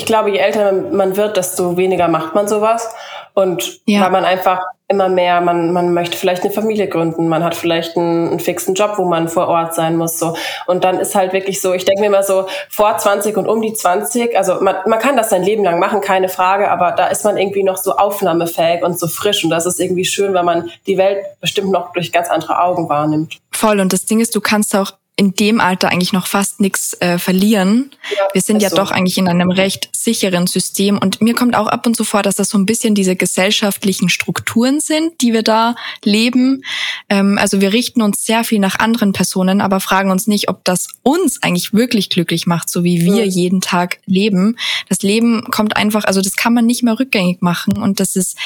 [0.00, 2.88] ich glaube, je älter man wird, desto weniger macht man sowas.
[3.34, 4.00] Und ja.
[4.00, 7.98] weil man einfach immer mehr, man, man möchte vielleicht eine Familie gründen, man hat vielleicht
[7.98, 10.18] einen, einen fixen Job, wo man vor Ort sein muss.
[10.18, 10.34] so
[10.66, 13.60] Und dann ist halt wirklich so, ich denke mir immer so, vor 20 und um
[13.60, 17.08] die 20, also man, man kann das sein Leben lang machen, keine Frage, aber da
[17.08, 19.44] ist man irgendwie noch so aufnahmefähig und so frisch.
[19.44, 22.88] Und das ist irgendwie schön, weil man die Welt bestimmt noch durch ganz andere Augen
[22.88, 23.36] wahrnimmt.
[23.52, 23.80] Voll.
[23.80, 27.18] Und das Ding ist, du kannst auch in dem Alter eigentlich noch fast nichts äh,
[27.18, 27.90] verlieren.
[28.10, 28.76] Ja, wir sind ja so.
[28.76, 30.96] doch eigentlich in einem recht sicheren System.
[30.96, 34.08] Und mir kommt auch ab und zu vor, dass das so ein bisschen diese gesellschaftlichen
[34.08, 36.62] Strukturen sind, die wir da leben.
[37.10, 40.64] Ähm, also wir richten uns sehr viel nach anderen Personen, aber fragen uns nicht, ob
[40.64, 43.30] das uns eigentlich wirklich glücklich macht, so wie wir ja.
[43.30, 44.56] jeden Tag leben.
[44.88, 47.76] Das Leben kommt einfach, also das kann man nicht mehr rückgängig machen.
[47.76, 48.38] Und das ist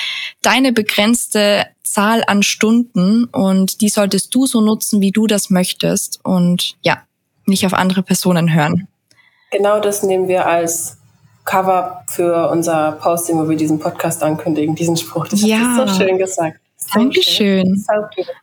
[0.42, 6.18] deine begrenzte Zahl an Stunden und die solltest du so nutzen, wie du das möchtest
[6.24, 6.98] und ja,
[7.46, 8.88] nicht auf andere Personen hören.
[9.52, 10.98] Genau das nehmen wir als
[11.44, 15.28] Cover für unser Posting, wo wir diesen Podcast ankündigen, diesen Spruch.
[15.28, 15.58] Das ja.
[15.58, 16.58] hast du so schön gesagt.
[16.94, 17.84] Dankeschön.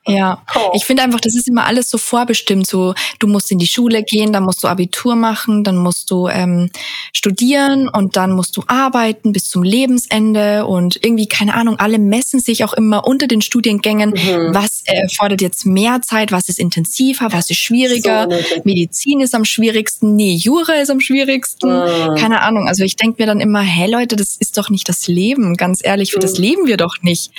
[0.07, 0.43] Ja,
[0.73, 2.67] ich finde einfach, das ist immer alles so vorbestimmt.
[2.67, 6.27] So, du musst in die Schule gehen, dann musst du Abitur machen, dann musst du
[6.27, 6.69] ähm,
[7.13, 11.79] studieren und dann musst du arbeiten bis zum Lebensende und irgendwie keine Ahnung.
[11.79, 14.53] Alle messen sich auch immer unter den Studiengängen, mhm.
[14.53, 18.27] was erfordert jetzt mehr Zeit, was ist intensiver, was ist schwieriger.
[18.29, 21.69] So Medizin ist am schwierigsten, nee, Jura ist am schwierigsten.
[21.69, 22.15] Mhm.
[22.15, 22.67] Keine Ahnung.
[22.67, 25.55] Also ich denke mir dann immer, hä Leute, das ist doch nicht das Leben.
[25.55, 26.21] Ganz ehrlich, für mhm.
[26.21, 27.31] das leben wir doch nicht.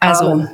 [0.00, 0.46] Also,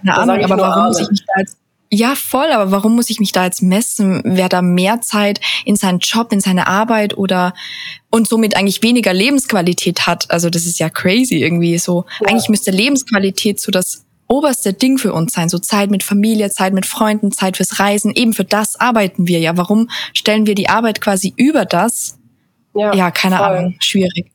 [0.00, 1.58] keine Ahnung, aber warum muss ich mich da jetzt
[1.90, 4.20] ja, voll, aber warum muss ich mich da jetzt messen?
[4.24, 7.54] Wer da mehr Zeit in seinen Job, in seine Arbeit oder
[8.10, 10.28] und somit eigentlich weniger Lebensqualität hat?
[10.30, 12.04] Also das ist ja crazy irgendwie so.
[12.20, 12.28] Ja.
[12.28, 15.48] Eigentlich müsste Lebensqualität so das oberste Ding für uns sein.
[15.48, 18.12] So Zeit mit Familie, Zeit mit Freunden, Zeit fürs Reisen.
[18.12, 19.56] Eben für das arbeiten wir ja.
[19.56, 22.18] Warum stellen wir die Arbeit quasi über das?
[22.74, 23.46] Ja, ja keine voll.
[23.46, 23.76] Ahnung.
[23.78, 24.32] Schwierig.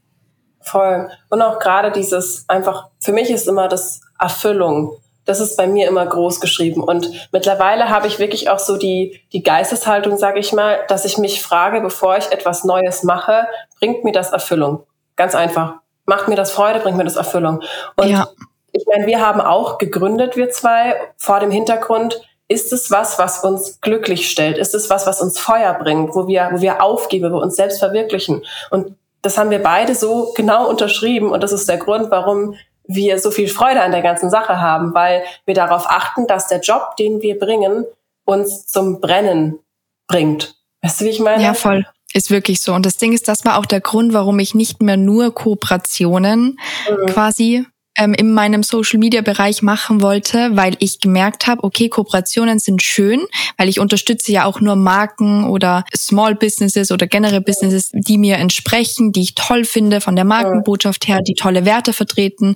[0.61, 1.09] Voll.
[1.29, 4.97] Und auch gerade dieses einfach, für mich ist immer das Erfüllung.
[5.25, 6.83] Das ist bei mir immer groß geschrieben.
[6.83, 11.17] Und mittlerweile habe ich wirklich auch so die, die Geisteshaltung, sage ich mal, dass ich
[11.17, 13.47] mich frage, bevor ich etwas Neues mache,
[13.79, 14.83] bringt mir das Erfüllung?
[15.15, 15.75] Ganz einfach.
[16.05, 17.61] Macht mir das Freude, bringt mir das Erfüllung.
[17.95, 18.27] Und ja.
[18.71, 23.43] ich meine, wir haben auch gegründet, wir zwei, vor dem Hintergrund, ist es was, was
[23.43, 24.57] uns glücklich stellt?
[24.57, 27.55] Ist es was, was uns Feuer bringt, wo wir, wo wir aufgeben, wo wir uns
[27.55, 28.43] selbst verwirklichen?
[28.71, 32.55] Und das haben wir beide so genau unterschrieben und das ist der Grund, warum
[32.89, 36.59] wir so viel Freude an der ganzen Sache haben, weil wir darauf achten, dass der
[36.59, 37.85] Job, den wir bringen,
[38.25, 39.59] uns zum Brennen
[40.07, 40.55] bringt.
[40.81, 41.43] Weißt du, wie ich meine?
[41.43, 41.85] Ja, voll.
[42.13, 42.73] Ist wirklich so.
[42.73, 46.59] Und das Ding ist, das war auch der Grund, warum ich nicht mehr nur Kooperationen
[46.89, 47.05] mhm.
[47.05, 47.65] quasi
[47.99, 53.21] ähm, in meinem Social-Media-Bereich machen wollte, weil ich gemerkt habe, okay, Kooperationen sind schön,
[53.57, 58.37] weil ich unterstütze ja auch nur Marken oder Small Businesses oder generell Businesses, die mir
[58.37, 62.55] entsprechen, die ich toll finde von der Markenbotschaft her, die tolle Werte vertreten.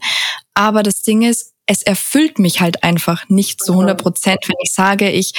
[0.53, 4.73] Aber das Ding ist, es erfüllt mich halt einfach nicht zu 100 Prozent, wenn ich
[4.73, 5.33] sage, ich,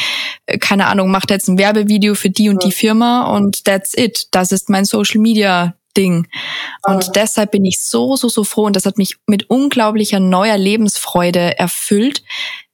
[0.46, 4.28] äh, keine Ahnung, mache jetzt ein Werbevideo für die und die Firma und that's it.
[4.32, 6.26] Das ist mein Social Media Ding.
[6.82, 7.12] Und mhm.
[7.14, 11.59] deshalb bin ich so, so, so froh und das hat mich mit unglaublicher neuer Lebensfreude
[11.59, 12.22] erfüllt,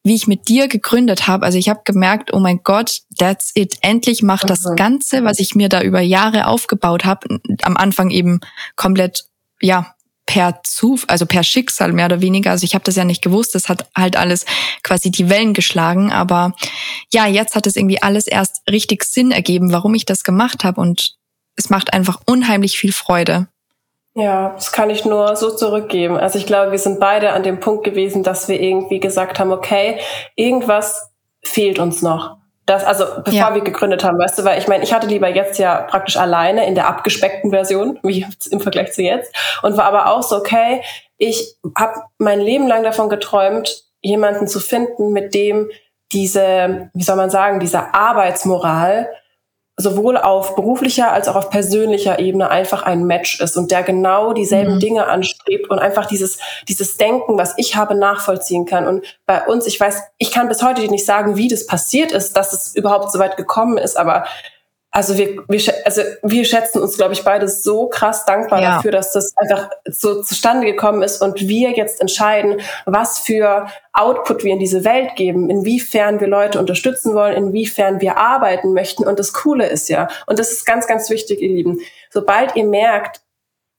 [0.03, 1.45] wie ich mit dir gegründet habe.
[1.45, 3.77] Also ich habe gemerkt, oh mein Gott, that's it.
[3.83, 4.49] Endlich macht mhm.
[4.49, 8.41] das Ganze, was ich mir da über Jahre aufgebaut habe, am Anfang eben
[8.77, 9.25] komplett,
[9.61, 9.95] ja,
[10.31, 12.53] per Zuf, also per Schicksal mehr oder weniger.
[12.53, 13.53] Also ich habe das ja nicht gewusst.
[13.57, 14.47] Das hat halt alles
[14.85, 16.13] quasi die Wellen geschlagen.
[16.13, 16.55] Aber
[17.13, 20.81] ja, jetzt hat es irgendwie alles erst richtig Sinn ergeben, warum ich das gemacht habe.
[20.81, 21.17] Und
[21.61, 23.47] es macht einfach unheimlich viel Freude.
[24.15, 26.17] Ja, das kann ich nur so zurückgeben.
[26.17, 29.53] Also ich glaube, wir sind beide an dem Punkt gewesen, dass wir irgendwie gesagt haben,
[29.53, 30.01] okay,
[30.35, 31.11] irgendwas
[31.43, 32.41] fehlt uns noch
[32.71, 33.55] das, also bevor ja.
[33.55, 36.67] wir gegründet haben, weißt du, weil ich meine, ich hatte lieber jetzt ja praktisch alleine
[36.67, 40.83] in der abgespeckten Version, wie im Vergleich zu jetzt, und war aber auch so, okay,
[41.19, 45.71] ich habe mein Leben lang davon geträumt, jemanden zu finden, mit dem
[46.13, 49.09] diese, wie soll man sagen, diese Arbeitsmoral
[49.81, 54.33] sowohl auf beruflicher als auch auf persönlicher Ebene einfach ein Match ist und der genau
[54.33, 54.81] dieselben mhm.
[54.81, 58.87] Dinge anstrebt und einfach dieses, dieses Denken, was ich habe, nachvollziehen kann.
[58.87, 62.37] Und bei uns, ich weiß, ich kann bis heute nicht sagen, wie das passiert ist,
[62.37, 64.25] dass es überhaupt so weit gekommen ist, aber
[64.93, 68.75] also wir, wir, also wir schätzen uns, glaube ich, beide so krass dankbar ja.
[68.77, 74.43] dafür, dass das einfach so zustande gekommen ist und wir jetzt entscheiden, was für Output
[74.43, 79.07] wir in diese Welt geben, inwiefern wir Leute unterstützen wollen, inwiefern wir arbeiten möchten.
[79.07, 81.81] Und das Coole ist ja, und das ist ganz, ganz wichtig, ihr Lieben,
[82.11, 83.21] sobald ihr merkt,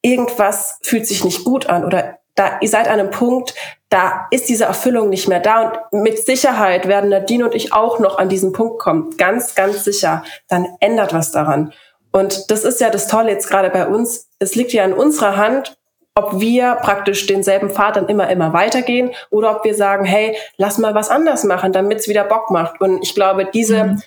[0.02, 3.54] irgendwas fühlt sich nicht gut an oder da, ihr seid an einem Punkt,
[3.90, 5.88] da ist diese Erfüllung nicht mehr da.
[5.92, 9.16] Und mit Sicherheit werden Nadine und ich auch noch an diesen Punkt kommen.
[9.18, 10.24] Ganz, ganz sicher.
[10.48, 11.74] Dann ändert was daran.
[12.12, 14.30] Und das ist ja das Tolle jetzt gerade bei uns.
[14.40, 15.78] Es liegt ja in unserer Hand,
[16.16, 20.78] ob wir praktisch denselben Pfad dann immer, immer weitergehen oder ob wir sagen, hey, lass
[20.78, 22.82] mal was anders machen, damit es wieder Bock macht.
[22.82, 24.04] Und ich glaube, diese, mhm.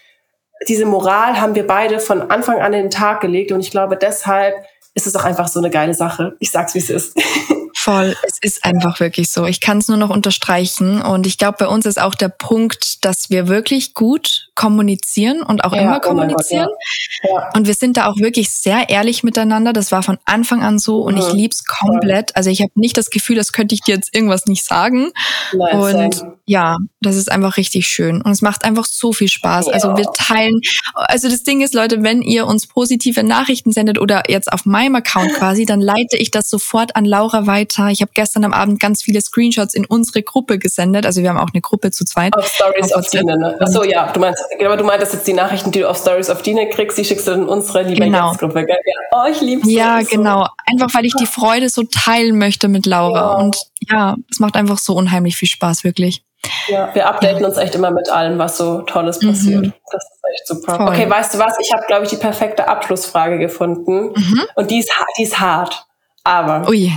[0.68, 3.53] diese Moral haben wir beide von Anfang an in den Tag gelegt.
[3.53, 4.55] Und ich glaube, deshalb
[4.95, 6.37] ist es auch einfach so eine geile Sache.
[6.41, 7.18] Ich sag's, wie es ist.
[7.85, 9.45] Voll, es ist einfach wirklich so.
[9.45, 11.03] Ich kann es nur noch unterstreichen.
[11.03, 15.65] Und ich glaube, bei uns ist auch der Punkt, dass wir wirklich gut kommunizieren und
[15.65, 16.69] auch ja, immer oh kommunizieren.
[16.69, 17.35] Oh ja.
[17.35, 17.51] Ja.
[17.55, 19.73] Und wir sind da auch wirklich sehr ehrlich miteinander.
[19.73, 22.37] Das war von Anfang an so und ich lieb's komplett.
[22.37, 25.11] Also ich habe nicht das Gefühl, das könnte ich dir jetzt irgendwas nicht sagen.
[25.53, 26.33] Nein, und sein.
[26.47, 28.23] ja, das ist einfach richtig schön.
[28.23, 29.69] Und es macht einfach so viel Spaß.
[29.69, 30.61] Also wir teilen,
[30.95, 34.97] also das Ding ist, Leute, wenn ihr uns positive Nachrichten sendet oder jetzt auf meinem
[34.97, 37.89] Account quasi, dann leite ich das sofort an Laura weiter.
[37.89, 41.07] Ich habe gestern am Abend ganz viele Screenshots in unsere Gruppe gesendet.
[41.07, 42.37] Also wir haben auch eine Gruppe zu zweit.
[42.37, 43.57] Auf Stories of Dine, ne?
[43.61, 46.42] Achso, ja, du meinst, aber du meintest jetzt die Nachrichten, die du auf Stories of
[46.42, 48.32] Dine kriegst, die schickst du in unsere liebe genau.
[48.32, 48.66] Gruppe.
[48.68, 48.76] Ja,
[49.12, 50.16] oh, ich liebe Ja, so.
[50.16, 50.47] genau.
[50.70, 53.18] Einfach weil ich die Freude so teilen möchte mit Laura.
[53.18, 53.34] Ja.
[53.36, 53.57] Und
[53.88, 56.24] ja, es macht einfach so unheimlich viel Spaß, wirklich.
[56.68, 57.47] Ja, wir updaten ja.
[57.47, 59.66] uns echt immer mit allem, was so Tolles passiert.
[59.66, 59.72] Mhm.
[59.90, 60.76] Das ist echt super.
[60.76, 60.88] Voll.
[60.88, 61.57] Okay, weißt du was?
[61.61, 64.12] Ich habe, glaube ich, die perfekte Abschlussfrage gefunden.
[64.14, 64.42] Mhm.
[64.55, 65.86] Und die ist, die ist hart.
[66.24, 66.92] Aber Ui.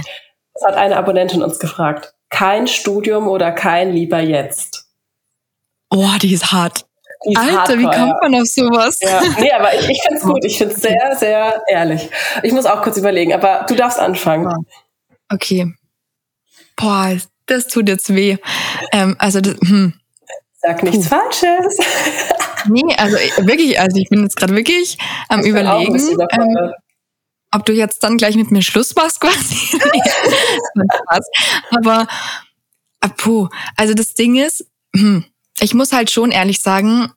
[0.53, 2.13] Das hat eine Abonnentin uns gefragt.
[2.29, 4.87] Kein Studium oder kein lieber jetzt?
[5.89, 6.86] Oh, die ist hart.
[7.36, 8.99] Alter, hardcore, wie kommt man auf sowas?
[9.01, 9.22] Ja.
[9.39, 10.45] Nee, aber ich, ich finde es gut.
[10.45, 12.09] Ich finde es sehr, sehr ehrlich.
[12.43, 14.65] Ich muss auch kurz überlegen, aber du darfst anfangen.
[15.30, 15.74] Okay.
[16.76, 18.38] Boah, das tut jetzt weh.
[18.91, 19.93] Ähm, also, das, hm.
[20.59, 21.15] Sag nichts Puh.
[21.15, 21.78] Falsches.
[22.68, 24.97] nee, also wirklich, also ich bin jetzt gerade wirklich
[25.30, 25.97] am ich überlegen
[27.51, 29.80] ob du jetzt dann gleich mit mir Schluss machst quasi.
[31.72, 32.07] Aber
[32.99, 34.65] ah, puh, also das Ding ist,
[34.95, 35.26] hm,
[35.60, 37.12] ich muss halt schon ehrlich sagen,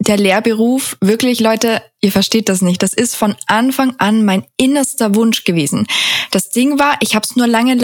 [0.00, 2.82] der Lehrberuf, wirklich Leute, ihr versteht das nicht.
[2.82, 5.86] Das ist von Anfang an mein innerster Wunsch gewesen.
[6.30, 7.76] Das Ding war, ich habe es nur lange,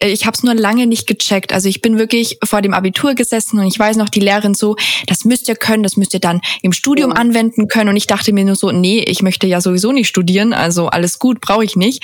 [0.00, 1.52] ich habe es nur lange nicht gecheckt.
[1.52, 4.76] Also ich bin wirklich vor dem Abitur gesessen und ich weiß noch, die Lehrerin so,
[5.06, 7.16] das müsst ihr können, das müsst ihr dann im Studium mhm.
[7.16, 7.90] anwenden können.
[7.90, 11.18] Und ich dachte mir nur so, nee, ich möchte ja sowieso nicht studieren, also alles
[11.18, 12.02] gut, brauche ich nicht.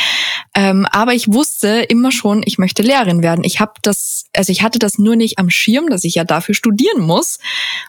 [0.55, 3.45] Ähm, aber ich wusste immer schon, ich möchte Lehrerin werden.
[3.45, 6.55] Ich habe das, also ich hatte das nur nicht am Schirm, dass ich ja dafür
[6.55, 7.38] studieren muss.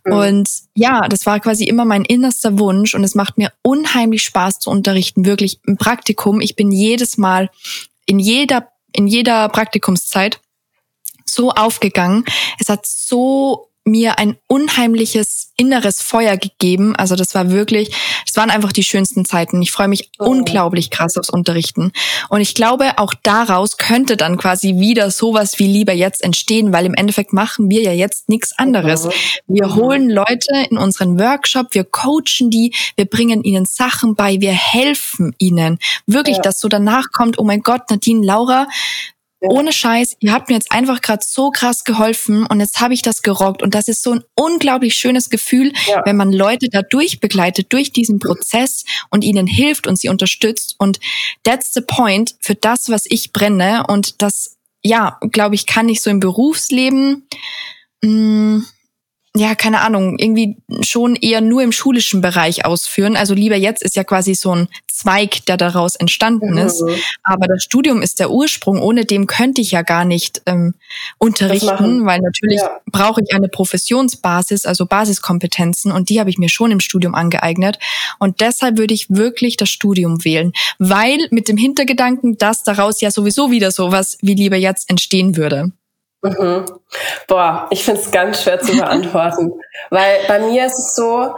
[0.05, 0.13] Mhm.
[0.13, 4.59] Und ja, das war quasi immer mein innerster Wunsch und es macht mir unheimlich Spaß
[4.59, 6.41] zu unterrichten, wirklich im Praktikum.
[6.41, 7.49] Ich bin jedes Mal
[8.05, 10.39] in jeder in jeder Praktikumszeit
[11.25, 12.25] so aufgegangen.
[12.59, 16.95] Es hat so mir ein unheimliches inneres Feuer gegeben.
[16.95, 17.93] Also das war wirklich,
[18.25, 19.61] das waren einfach die schönsten Zeiten.
[19.61, 20.25] Ich freue mich oh.
[20.25, 21.91] unglaublich krass aufs Unterrichten.
[22.29, 26.85] Und ich glaube, auch daraus könnte dann quasi wieder sowas wie lieber jetzt entstehen, weil
[26.85, 29.07] im Endeffekt machen wir ja jetzt nichts anderes.
[29.47, 29.75] Wir mhm.
[29.75, 35.35] holen Leute in unseren Workshop, wir coachen die, wir bringen ihnen Sachen bei, wir helfen
[35.37, 35.77] ihnen.
[36.07, 36.41] Wirklich, ja.
[36.43, 38.67] dass so danach kommt, oh mein Gott, Nadine, Laura,
[39.49, 43.01] ohne Scheiß, ihr habt mir jetzt einfach gerade so krass geholfen und jetzt habe ich
[43.01, 43.61] das gerockt.
[43.61, 46.01] Und das ist so ein unglaublich schönes Gefühl, ja.
[46.05, 50.75] wenn man Leute dadurch begleitet, durch diesen Prozess und ihnen hilft und sie unterstützt.
[50.77, 50.99] Und
[51.43, 53.85] that's the point für das, was ich brenne.
[53.87, 57.27] Und das, ja, glaube ich, kann ich so im Berufsleben.
[58.01, 58.65] Mh, mm,
[59.35, 63.17] ja, keine Ahnung, irgendwie schon eher nur im schulischen Bereich ausführen.
[63.17, 64.67] Also lieber jetzt ist ja quasi so ein
[65.03, 66.59] Zweig, der daraus entstanden mhm.
[66.59, 66.83] ist.
[67.23, 68.81] Aber das Studium ist der Ursprung.
[68.81, 70.75] Ohne dem könnte ich ja gar nicht ähm,
[71.17, 72.79] unterrichten, weil natürlich ja.
[72.89, 77.79] brauche ich eine Professionsbasis, also Basiskompetenzen und die habe ich mir schon im Studium angeeignet.
[78.19, 83.11] Und deshalb würde ich wirklich das Studium wählen, weil mit dem Hintergedanken, dass daraus ja
[83.11, 85.71] sowieso wieder sowas wie lieber jetzt entstehen würde.
[86.21, 86.65] Mhm.
[87.27, 89.51] Boah, ich finde es ganz schwer zu beantworten,
[89.89, 91.33] weil bei mir ist es so,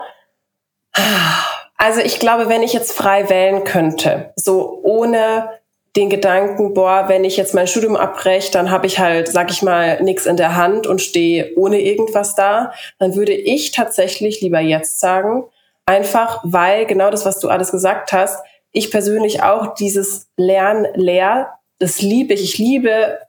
[1.77, 5.49] also ich glaube, wenn ich jetzt frei wählen könnte, so ohne
[5.95, 9.61] den Gedanken, boah, wenn ich jetzt mein Studium abbreche, dann habe ich halt, sag ich
[9.61, 14.59] mal, nichts in der Hand und stehe ohne irgendwas da, dann würde ich tatsächlich lieber
[14.59, 15.45] jetzt sagen,
[15.85, 21.53] einfach weil genau das, was du alles gesagt hast, ich persönlich auch dieses Lernen lehr,
[21.79, 22.43] das liebe ich.
[22.43, 23.19] Ich liebe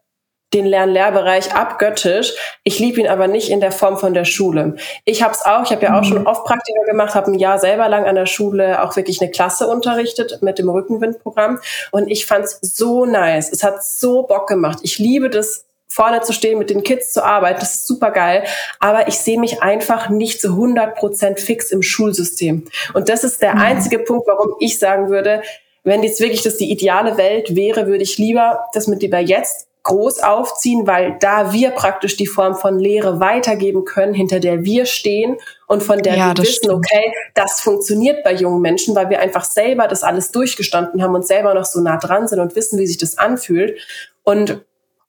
[0.54, 2.34] den Lern-Lehrbereich abgöttisch.
[2.62, 4.76] Ich liebe ihn aber nicht in der Form von der Schule.
[5.04, 6.26] Ich habe es auch, ich habe ja auch schon mhm.
[6.26, 9.66] oft Praktika gemacht, habe ein Jahr selber lang an der Schule auch wirklich eine Klasse
[9.66, 13.50] unterrichtet mit dem Rückenwindprogramm und ich fand es so nice.
[13.52, 14.78] Es hat so Bock gemacht.
[14.82, 18.44] Ich liebe das vorne zu stehen, mit den Kids zu arbeiten, das ist super geil.
[18.80, 22.64] Aber ich sehe mich einfach nicht zu 100 Prozent fix im Schulsystem.
[22.92, 23.60] Und das ist der mhm.
[23.60, 25.42] einzige Punkt, warum ich sagen würde,
[25.84, 29.68] wenn jetzt wirklich das die ideale Welt wäre, würde ich lieber das mit lieber jetzt
[29.86, 34.84] groß aufziehen, weil da wir praktisch die Form von Lehre weitergeben können, hinter der wir
[34.84, 35.36] stehen
[35.68, 36.74] und von der ja, wir wissen, stimmt.
[36.74, 41.24] okay, das funktioniert bei jungen Menschen, weil wir einfach selber das alles durchgestanden haben und
[41.24, 43.78] selber noch so nah dran sind und wissen, wie sich das anfühlt.
[44.24, 44.64] Und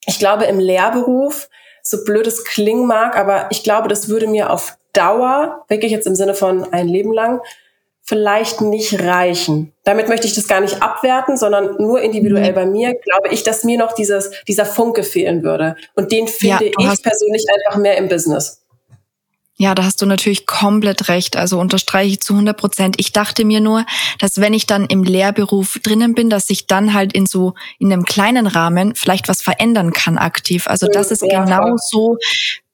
[0.05, 1.49] ich glaube, im Lehrberuf,
[1.82, 6.05] so blöd es klingen mag, aber ich glaube, das würde mir auf Dauer, wirklich jetzt
[6.05, 7.41] im Sinne von ein Leben lang,
[8.08, 9.74] vielleicht nicht reichen.
[9.84, 12.55] Damit möchte ich das gar nicht abwerten, sondern nur individuell mhm.
[12.55, 15.76] bei mir glaube ich, dass mir noch dieses, dieser Funke fehlen würde.
[15.93, 18.64] Und den finde ja, ich persönlich einfach mehr im Business.
[19.60, 21.36] Ja, da hast du natürlich komplett recht.
[21.36, 22.95] Also unterstreiche ich zu 100 Prozent.
[22.99, 23.86] Ich dachte mir nur,
[24.20, 27.91] dass wenn ich dann im Lehrberuf drinnen bin, dass ich dann halt in so, in
[27.91, 30.68] einem kleinen Rahmen vielleicht was verändern kann aktiv.
[30.68, 32.18] Also das ist ja, genau so,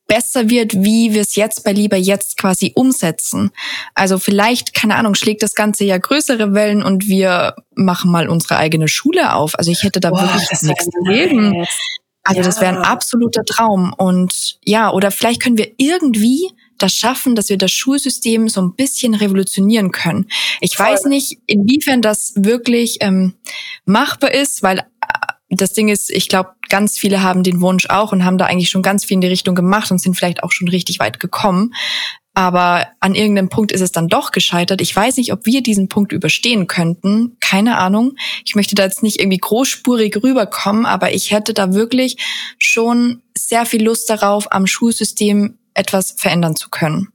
[0.07, 3.51] besser wird, wie wir es jetzt bei Lieber jetzt quasi umsetzen.
[3.95, 8.57] Also vielleicht, keine Ahnung, schlägt das Ganze ja größere Wellen und wir machen mal unsere
[8.57, 9.57] eigene Schule auf.
[9.57, 11.65] Also ich hätte da Boah, wirklich das nächste Leben.
[12.23, 12.45] Also ja.
[12.45, 13.93] das wäre ein absoluter Traum.
[13.97, 18.75] Und ja, oder vielleicht können wir irgendwie das schaffen, dass wir das Schulsystem so ein
[18.75, 20.27] bisschen revolutionieren können.
[20.59, 20.87] Ich Voll.
[20.87, 23.35] weiß nicht, inwiefern das wirklich ähm,
[23.85, 24.83] machbar ist, weil
[25.55, 28.69] das Ding ist, ich glaube, ganz viele haben den Wunsch auch und haben da eigentlich
[28.69, 31.73] schon ganz viel in die Richtung gemacht und sind vielleicht auch schon richtig weit gekommen.
[32.35, 34.81] Aber an irgendeinem Punkt ist es dann doch gescheitert.
[34.81, 37.37] Ich weiß nicht, ob wir diesen Punkt überstehen könnten.
[37.39, 38.15] Keine Ahnung.
[38.43, 42.17] Ich möchte da jetzt nicht irgendwie großspurig rüberkommen, aber ich hätte da wirklich
[42.57, 47.12] schon sehr viel Lust darauf, am Schulsystem etwas verändern zu können.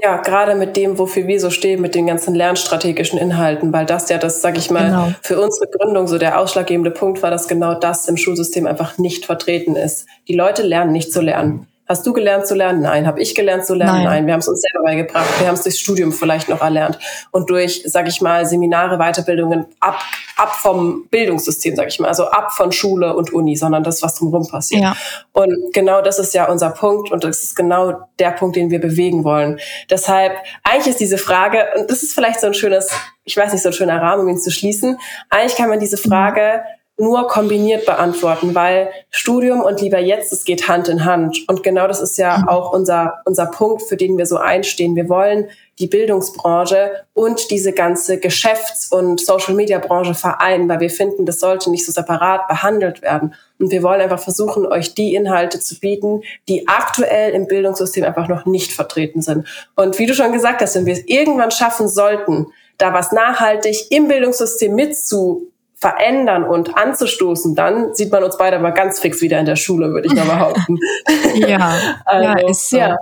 [0.00, 4.08] Ja, gerade mit dem, wofür wir so stehen, mit den ganzen lernstrategischen Inhalten, weil das
[4.08, 5.12] ja das, sag ich mal, genau.
[5.20, 9.26] für unsere Gründung so der ausschlaggebende Punkt war, dass genau das im Schulsystem einfach nicht
[9.26, 10.06] vertreten ist.
[10.28, 11.66] Die Leute lernen nicht zu lernen.
[11.92, 12.80] Hast du gelernt zu lernen?
[12.80, 13.06] Nein.
[13.06, 13.98] Habe ich gelernt zu lernen?
[13.98, 14.04] Nein.
[14.04, 14.26] Nein.
[14.26, 15.28] Wir haben es uns selber beigebracht.
[15.38, 16.98] Wir haben es durchs Studium vielleicht noch erlernt
[17.32, 20.00] und durch, sag ich mal, Seminare, Weiterbildungen ab,
[20.38, 24.14] ab vom Bildungssystem, sag ich mal, also ab von Schule und Uni, sondern das, was
[24.14, 24.80] drumherum passiert.
[24.80, 24.96] Ja.
[25.32, 28.80] Und genau das ist ja unser Punkt und das ist genau der Punkt, den wir
[28.80, 29.60] bewegen wollen.
[29.90, 30.32] Deshalb,
[30.64, 32.88] eigentlich ist diese Frage, und das ist vielleicht so ein schönes,
[33.24, 34.98] ich weiß nicht, so ein schöner Rahmen, um ihn zu schließen.
[35.28, 36.62] Eigentlich kann man diese Frage
[36.98, 41.38] nur kombiniert beantworten, weil Studium und lieber jetzt, es geht Hand in Hand.
[41.48, 42.48] Und genau das ist ja mhm.
[42.48, 44.94] auch unser, unser Punkt, für den wir so einstehen.
[44.94, 51.40] Wir wollen die Bildungsbranche und diese ganze Geschäfts- und Social-Media-Branche vereinen, weil wir finden, das
[51.40, 53.34] sollte nicht so separat behandelt werden.
[53.58, 58.28] Und wir wollen einfach versuchen, euch die Inhalte zu bieten, die aktuell im Bildungssystem einfach
[58.28, 59.46] noch nicht vertreten sind.
[59.76, 63.90] Und wie du schon gesagt hast, wenn wir es irgendwann schaffen sollten, da was nachhaltig
[63.90, 65.51] im Bildungssystem mitzu
[65.82, 69.90] verändern und anzustoßen, dann sieht man uns beide aber ganz fix wieder in der Schule,
[69.90, 70.78] würde ich mal behaupten.
[71.34, 71.74] ja,
[72.04, 72.76] also, ja, ist so.
[72.78, 72.96] Ja.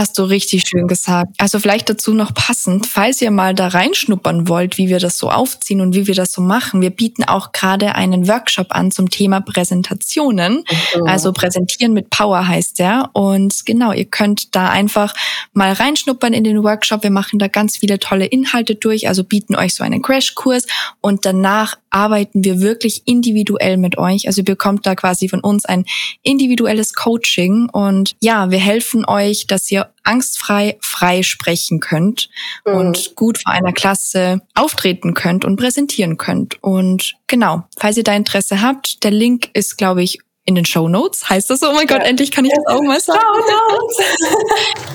[0.00, 1.34] Hast du richtig schön gesagt.
[1.36, 5.28] Also vielleicht dazu noch passend, falls ihr mal da reinschnuppern wollt, wie wir das so
[5.30, 6.80] aufziehen und wie wir das so machen.
[6.80, 10.64] Wir bieten auch gerade einen Workshop an zum Thema Präsentationen.
[10.94, 11.06] Mhm.
[11.06, 13.10] Also präsentieren mit Power heißt der.
[13.12, 15.12] Und genau, ihr könnt da einfach
[15.52, 17.02] mal reinschnuppern in den Workshop.
[17.02, 20.66] Wir machen da ganz viele tolle Inhalte durch, also bieten euch so einen Crashkurs
[21.02, 24.26] und danach arbeiten wir wirklich individuell mit euch.
[24.28, 25.84] Also ihr bekommt da quasi von uns ein
[26.22, 32.28] individuelles Coaching und ja, wir helfen euch, dass ihr angstfrei frei sprechen könnt
[32.66, 32.74] mhm.
[32.74, 36.62] und gut vor einer Klasse auftreten könnt und präsentieren könnt.
[36.62, 40.88] Und genau, falls ihr da Interesse habt, der Link ist, glaube ich, in den Show
[40.88, 41.28] Notes.
[41.30, 41.62] Heißt das?
[41.62, 43.20] Oh mein Gott, endlich kann ich das auch mal sagen.
[43.20, 43.98] Show Notes.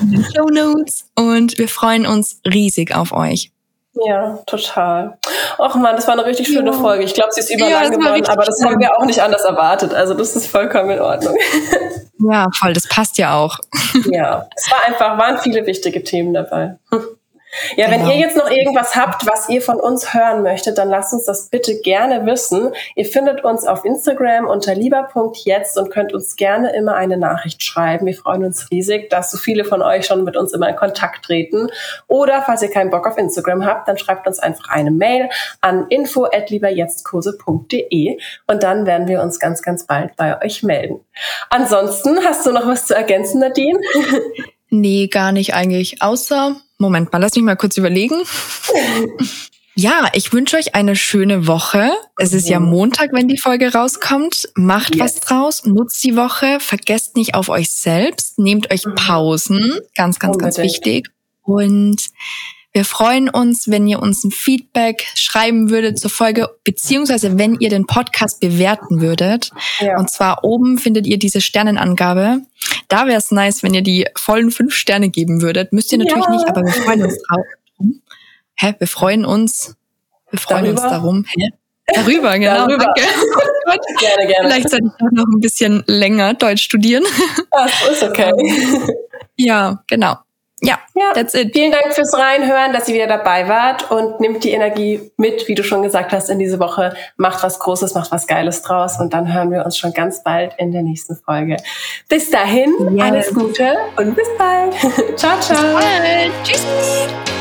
[0.02, 1.04] in den Show Notes.
[1.14, 3.50] Und wir freuen uns riesig auf euch.
[4.04, 5.16] Ja, total.
[5.58, 6.76] Och man, das war eine richtig schöne ja.
[6.76, 7.04] Folge.
[7.04, 9.94] Ich glaube, sie ist überlang ja, geworden, aber das haben wir auch nicht anders erwartet.
[9.94, 11.36] Also das ist vollkommen in Ordnung.
[12.18, 13.58] Ja, voll, das passt ja auch.
[14.10, 16.76] Ja, es war einfach, waren viele wichtige Themen dabei.
[17.76, 18.12] Ja, wenn genau.
[18.12, 21.48] ihr jetzt noch irgendwas habt, was ihr von uns hören möchtet, dann lasst uns das
[21.48, 22.72] bitte gerne wissen.
[22.94, 28.06] Ihr findet uns auf Instagram unter lieber.jetzt und könnt uns gerne immer eine Nachricht schreiben.
[28.06, 31.24] Wir freuen uns riesig, dass so viele von euch schon mit uns immer in Kontakt
[31.24, 31.68] treten.
[32.08, 35.30] Oder falls ihr keinen Bock auf Instagram habt, dann schreibt uns einfach eine Mail
[35.60, 41.00] an info@lieberjetztkurse.de und dann werden wir uns ganz, ganz bald bei euch melden.
[41.48, 43.78] Ansonsten hast du noch was zu ergänzen, Nadine?
[44.68, 46.02] Nee, gar nicht eigentlich.
[46.02, 48.22] Außer, Moment mal, lass mich mal kurz überlegen.
[49.78, 51.90] Ja, ich wünsche euch eine schöne Woche.
[52.16, 52.70] Es ist ja mhm.
[52.70, 54.48] Montag, wenn die Folge rauskommt.
[54.54, 55.04] Macht yes.
[55.04, 58.94] was draus, nutzt die Woche, vergesst nicht auf euch selbst, nehmt euch mhm.
[58.94, 61.10] Pausen, ganz, ganz, ganz wichtig.
[61.42, 62.00] Und
[62.76, 67.70] wir freuen uns, wenn ihr uns ein Feedback schreiben würdet zur Folge, beziehungsweise wenn ihr
[67.70, 69.50] den Podcast bewerten würdet.
[69.80, 69.98] Ja.
[69.98, 72.42] Und zwar oben findet ihr diese Sternenangabe.
[72.88, 75.72] Da wäre es nice, wenn ihr die vollen fünf Sterne geben würdet.
[75.72, 76.30] Müsst ihr natürlich ja.
[76.30, 77.46] nicht, aber wir freuen uns drauf.
[78.56, 78.74] Hä?
[78.78, 79.74] Wir freuen uns.
[80.30, 80.82] Wir freuen Darüber?
[80.82, 81.24] uns darum.
[81.34, 81.48] Hä?
[81.94, 82.56] Darüber, genau.
[82.68, 82.92] Darüber.
[83.64, 83.84] Danke.
[84.00, 84.48] gerne, gerne.
[84.50, 87.04] Vielleicht sollte ich auch noch ein bisschen länger Deutsch studieren.
[87.52, 88.32] Ach, ist okay.
[89.38, 90.16] Ja, genau.
[90.62, 91.52] Ja, ja, that's it.
[91.52, 95.54] Vielen Dank fürs Reinhören, dass ihr wieder dabei wart und nimmt die Energie mit, wie
[95.54, 96.94] du schon gesagt hast, in diese Woche.
[97.18, 100.54] Macht was Großes, macht was Geiles draus und dann hören wir uns schon ganz bald
[100.56, 101.58] in der nächsten Folge.
[102.08, 103.04] Bis dahin, yes.
[103.04, 104.74] alles Gute und bis bald.
[105.16, 105.78] ciao, ciao.
[106.42, 107.35] Bis bald.